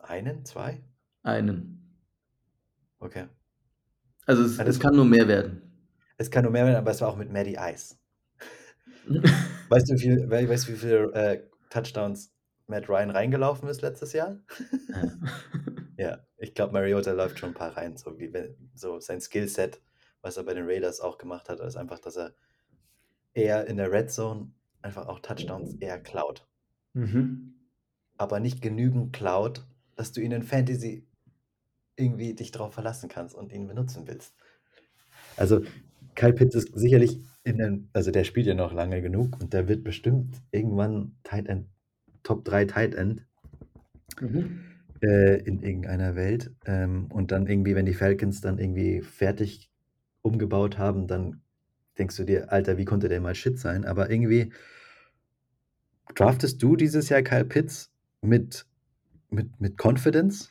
[0.00, 0.82] Einen, zwei?
[1.22, 1.79] Einen.
[3.00, 3.26] Okay.
[4.26, 5.62] Also es, es kann nur mehr werden.
[6.18, 7.96] Es kann nur mehr werden, aber es war auch mit Maddie Ice.
[9.68, 12.32] weißt du, wie, viel, weißt, wie viele äh, Touchdowns
[12.66, 14.38] Matt Ryan reingelaufen ist letztes Jahr?
[14.88, 15.12] Ja,
[15.96, 18.32] ja ich glaube, Mariota läuft schon ein paar rein, so wie
[18.74, 19.80] so sein Skillset,
[20.20, 22.34] was er bei den Raiders auch gemacht hat, ist einfach, dass er
[23.34, 26.46] eher in der Red Zone einfach auch Touchdowns eher klaut.
[26.92, 27.54] Mhm.
[28.16, 31.06] Aber nicht genügend klaut, dass du ihn in Fantasy
[31.96, 34.34] irgendwie dich drauf verlassen kannst und ihn benutzen willst.
[35.36, 35.62] Also
[36.14, 39.68] Kyle Pitts ist sicherlich in den, also der spielt ja noch lange genug und der
[39.68, 41.66] wird bestimmt irgendwann Tight End,
[42.22, 43.26] Top 3 Tight End
[44.20, 44.60] mhm.
[45.02, 46.52] äh, in irgendeiner Welt.
[46.66, 49.70] Ähm, und dann irgendwie, wenn die Falcons dann irgendwie fertig
[50.22, 51.40] umgebaut haben, dann
[51.98, 53.84] denkst du dir, Alter, wie konnte der mal Shit sein?
[53.84, 54.52] Aber irgendwie
[56.14, 58.66] draftest du dieses Jahr Kyle Pitts mit,
[59.30, 60.50] mit, mit Confidence?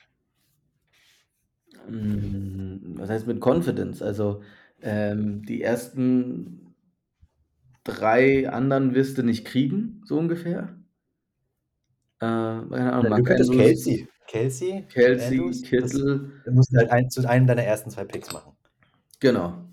[1.90, 4.02] Hm, was heißt mit Confidence?
[4.02, 4.42] Also
[4.82, 6.76] ähm, die ersten
[7.84, 10.76] drei anderen wirst du nicht kriegen, so ungefähr.
[12.20, 14.08] Äh, keine Ahnung, du könntest Kelsey.
[14.28, 16.42] Kelsey, Kelsey, Andrews, Kittel.
[16.46, 18.56] Du musst halt ein, zu einem deiner ersten zwei Picks machen.
[19.20, 19.66] Genau.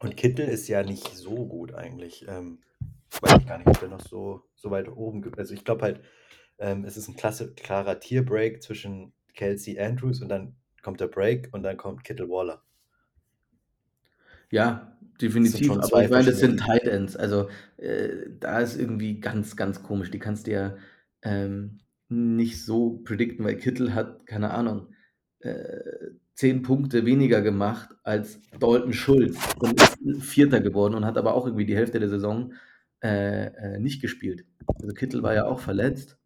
[0.00, 2.26] Und Kittel ist ja nicht so gut eigentlich.
[2.26, 2.62] Ähm,
[3.20, 5.38] weiß ich gar nicht, ob der noch so, so weit oben gibt.
[5.38, 6.00] Also ich glaube halt,
[6.58, 11.48] ähm, es ist ein klasse, klarer Tierbreak zwischen Kelsey Andrews und dann kommt der Break
[11.52, 12.62] und dann kommt Kittel Waller.
[14.50, 15.70] Ja, definitiv.
[15.70, 17.16] Aber ich meine, das sind Tight Ends.
[17.16, 18.08] Also äh,
[18.40, 20.10] da ist irgendwie ganz, ganz komisch.
[20.10, 20.76] Die kannst du ja
[21.22, 24.88] ähm, nicht so predikten, weil Kittel hat, keine Ahnung,
[25.40, 25.80] äh,
[26.34, 31.46] zehn Punkte weniger gemacht als Dalton Schulz und ist Vierter geworden und hat aber auch
[31.46, 32.54] irgendwie die Hälfte der Saison
[33.02, 34.44] äh, äh, nicht gespielt.
[34.66, 36.18] Also Kittel war ja auch verletzt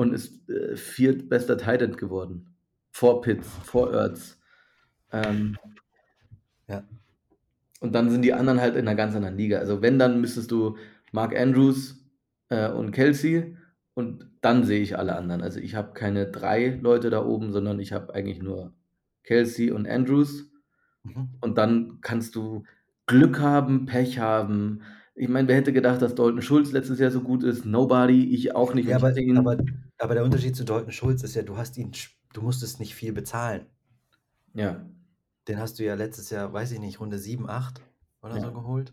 [0.00, 2.54] und ist äh, viertbester Tight geworden.
[2.90, 4.40] Vor Pitts, vor Ertz.
[5.12, 5.58] Ähm,
[6.68, 6.84] ja.
[7.80, 9.58] Und dann sind die anderen halt in einer ganz anderen Liga.
[9.58, 10.78] Also wenn, dann müsstest du
[11.12, 12.02] Mark Andrews
[12.48, 13.58] äh, und Kelsey
[13.92, 15.42] und dann sehe ich alle anderen.
[15.42, 18.72] Also ich habe keine drei Leute da oben, sondern ich habe eigentlich nur
[19.24, 20.50] Kelsey und Andrews.
[21.02, 21.28] Mhm.
[21.42, 22.64] Und dann kannst du
[23.04, 24.80] Glück haben, Pech haben.
[25.14, 27.66] Ich meine, wer hätte gedacht, dass Dalton Schulz letztes Jahr so gut ist?
[27.66, 28.88] Nobody, ich auch nicht.
[28.88, 29.58] Ja, aber, aber,
[30.00, 31.92] aber, der Unterschied zu Dalton Schulz ist ja, du hast ihn,
[32.32, 33.66] du musstest nicht viel bezahlen.
[34.54, 34.84] Ja.
[35.48, 37.80] Den hast du ja letztes Jahr, weiß ich nicht, Runde 7, 8
[38.22, 38.40] oder ja.
[38.40, 38.92] so geholt.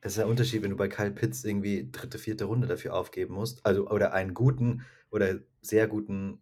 [0.00, 3.34] Das ist der Unterschied, wenn du bei Kyle Pitts irgendwie dritte, vierte Runde dafür aufgeben
[3.34, 3.64] musst.
[3.64, 6.38] Also, oder einen guten oder sehr guten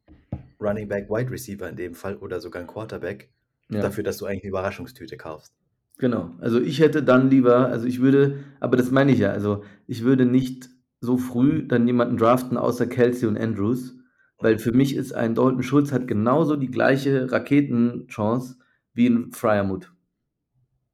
[0.61, 3.31] Running Back, Wide Receiver in dem Fall oder sogar ein Quarterback,
[3.69, 3.81] ja.
[3.81, 5.55] dafür, dass du eigentlich eine Überraschungstüte kaufst.
[5.99, 6.33] Genau.
[6.41, 10.03] Also ich hätte dann lieber, also ich würde, aber das meine ich ja, also ich
[10.03, 10.69] würde nicht
[11.05, 13.95] so früh dann jemanden draften außer Kelsey und Andrews,
[14.41, 18.57] weil für mich ist ein Dalton Schulz hat genauso die gleiche Raketenchance
[18.95, 19.93] wie ein Fryermuth.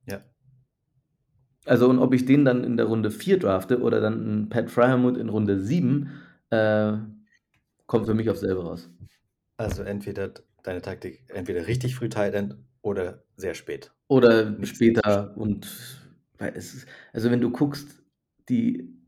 [0.07, 0.23] Ja.
[1.67, 4.71] Also, und ob ich den dann in der Runde 4 drafte oder dann 'n Pat
[4.71, 6.09] Freiermuth in Runde 7,
[6.51, 6.93] äh,
[7.87, 8.91] kommt für mich aufs selbe raus.
[9.59, 10.33] Also, entweder
[10.63, 13.93] deine Taktik entweder richtig früh Tight End oder sehr spät.
[14.09, 15.69] Oder Nichts später und
[16.39, 18.03] weil es ist also, wenn du guckst,
[18.49, 19.00] die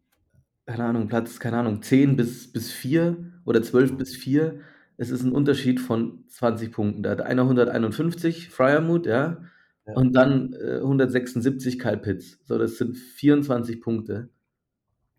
[0.66, 3.96] keine Ahnung, Platz keine Ahnung, 10 bis bis 4 oder 12 Mhm.
[3.96, 4.60] bis 4,
[4.96, 7.02] es ist 'n Unterschied von 20 Punkten.
[7.02, 9.44] Da hat einer 151, Freiermuth, ja,
[9.86, 9.94] Ja.
[9.94, 12.38] und dann, äh, 176 Kyle Pitts.
[12.44, 14.30] So, das sind 24 Punkte.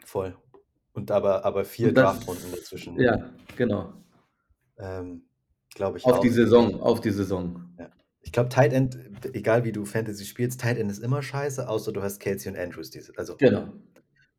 [0.06, 0.36] Voll.
[0.94, 3.00] Und aber aber 4 Und das Draftrunden dazwischen.
[3.00, 3.94] ja, genau.
[4.78, 5.24] Ähm,
[5.76, 6.22] glaube ich Auf auch.
[6.22, 7.64] die Saison auf die Saison.
[7.80, 7.90] Ja.
[8.22, 8.98] Ich glaube, Tight End,
[9.34, 12.58] egal wie du Fantasy spielst, Tight End ist immer scheiße, außer du hast Kelce und
[12.58, 13.74] Andrews diese also Genau.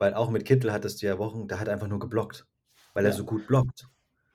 [0.05, 2.47] Weil auch mit Kittel hattest du ja Wochen, der hat einfach nur geblockt,
[2.93, 3.17] weil er Ja.
[3.17, 3.89] so gut blockt.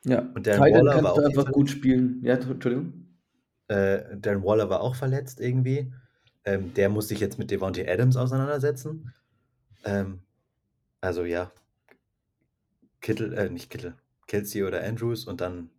[0.04, 2.24] Ja, Und Darren End Waller war kannst du auch einfach gut spielen.
[2.24, 3.06] Ja, Entschuldigung?
[3.68, 5.94] Äh, Darren Waller war auch verletzt irgendwie.
[6.44, 9.14] Ähm, der muss sich jetzt mit Davante Adams auseinandersetzen.
[9.84, 10.22] Ähm,
[11.02, 11.52] also ja.
[13.00, 13.94] Kittel äh, nicht Kittel,
[14.26, 15.70] Kelce oder Andrews und dann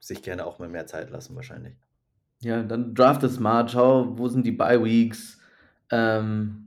[0.00, 1.74] sich gerne auch mal mehr Zeit lassen wahrscheinlich.
[2.40, 5.38] Ja, dann drafte smart, schau, wo sind die Bye Weeks?
[5.90, 6.63] Ähm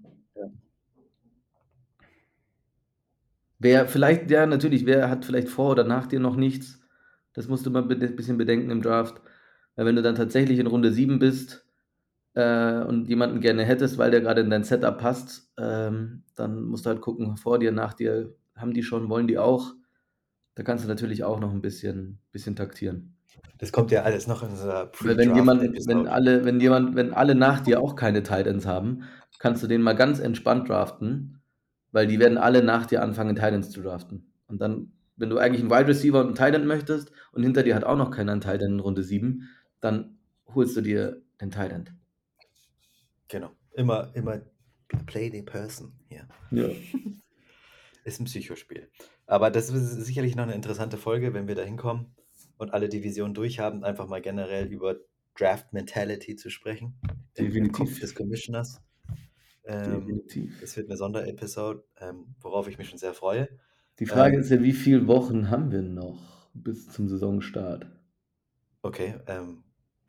[3.59, 6.79] Wer vielleicht ja, natürlich, wer hat vielleicht vor oder nach dir noch nichts?
[7.33, 9.21] Das musst du mal bede bisschen bedenken im Draft.
[9.75, 11.65] Weil wenn du dann tatsächlich in Runde 7 bist,
[12.35, 16.85] äh, und jemanden gerne hättest, weil der grade in dein Setup passt, ähm, dann musst
[16.85, 19.73] du halt gucken, vor dir, nach dir, haben die schon, wollen die auch?
[20.55, 23.17] Da kannst du natürlich auch noch 'n bisschen bisschen taktieren.
[23.59, 27.13] Das kommt ja alles noch in unserer Weil wenn jemand wenn alle wenn jemand wenn
[27.13, 29.03] alle nach dir auch keine Tight Ends haben,
[29.39, 31.36] kannst du den mal ganz entspannt draften,
[31.97, 34.31] weil die werden alle nach dir anfangen, Tight Ends zu draften.
[34.47, 37.63] Und dann, wenn du eigentlich 'n Wide Receiver und 'n Tight End möchtest und hinter
[37.63, 39.49] dir hat auch noch keiner 'n Tight End in Runde 7,
[39.81, 40.19] dann
[40.53, 41.93] holst du dir den Tight End.
[43.29, 43.51] Genau.
[43.73, 44.41] Immer immer
[45.05, 46.27] play the person hier.
[46.51, 46.77] Ja.
[48.05, 48.89] Ist 'n Psychospiel.
[49.25, 52.15] Aber das ist sicherlich noch 'ne interessante Folge, wenn wir da hinkommen
[52.57, 54.97] und alle Divisionen durch haben, einfach mal generell über
[55.37, 56.99] Draft Mentality zu sprechen
[57.35, 57.99] im im Kopf Definitiv.
[57.99, 58.81] des Commissioners.
[59.67, 60.23] Ähm,
[60.59, 63.49] das wird 'ne Sonderepisode, ähm, worauf ich mich schon sehr freue.
[63.99, 67.87] Die Frage Ähm ist ja, wie viel Wochen haben wir noch bis zum Saisonstart?
[68.85, 69.63] Okay, ähm,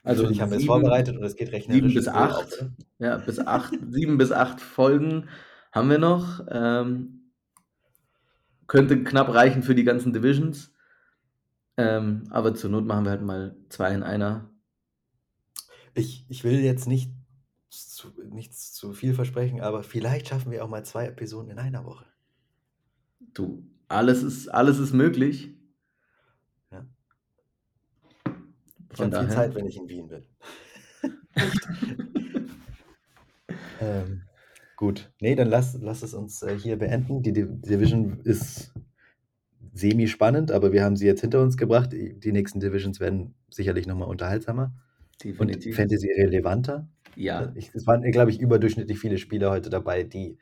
[0.04, 2.46] Also natürlich haben wir es 7 vorbereitet und es geht 7 rechnerisch bis so auf,
[2.46, 2.48] 8.
[2.48, 2.72] oder?
[2.98, 5.28] Ja, bis 8 7 bis 8 Folgen
[5.72, 6.46] haben wir noch.
[6.50, 7.14] Ähm
[8.70, 10.70] könnte knapp reichen für die ganzen Divisions.
[11.78, 14.50] Ähm, aber zur Not machen wir halt mal 2 in einer.
[15.94, 17.10] Ich ich will jetzt nicht
[17.70, 21.84] zu nichts zu viel versprechen, aber vielleicht schaffen wir auch mal 2 Episoden in einer
[21.84, 22.06] Woche.
[23.34, 25.54] Du, alles ist alles ist möglich.
[26.70, 26.86] Ja.
[28.90, 30.26] Ich Von habe viel Zeit, wenn ich in Wien bin.
[33.80, 34.22] Ähm,
[34.76, 35.12] gut.
[35.20, 37.22] Ne, dann lass lass es uns, äh, hier beenden.
[37.22, 38.72] Die Div Division ist
[39.72, 41.92] semi-spannend, aber wir haben sie jetzt hinter uns gebracht.
[41.92, 45.76] Die nächsten Divisions werden sicherlich noch mal unterhaltsamer und Definitiv.
[45.76, 46.88] Fantasy relevanter.
[47.18, 47.52] Ja.
[47.54, 50.38] Ich es waren, glaube ich, überdurchschnittlich viele Spieler heute dabei, die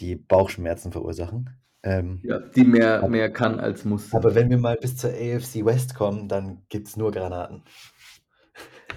[0.00, 1.50] die Bauchschmerzen verursachen.
[1.82, 5.10] Ähm, Ja, die mehr ab mehr kann als muss aber wenn wir mal bis zur
[5.10, 7.62] AFC West kommen, dann gibt's nur Granaten.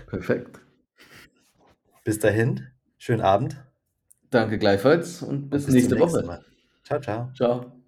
[0.08, 0.60] Perfekt.
[2.04, 3.64] Bis dahin, schönen Abend.
[4.32, 6.26] Danke gleichfalls und Und bis bis zum nächste Woche.
[6.26, 6.44] Mal.
[6.84, 7.30] Tschau, tschau.
[7.34, 7.81] Tschau.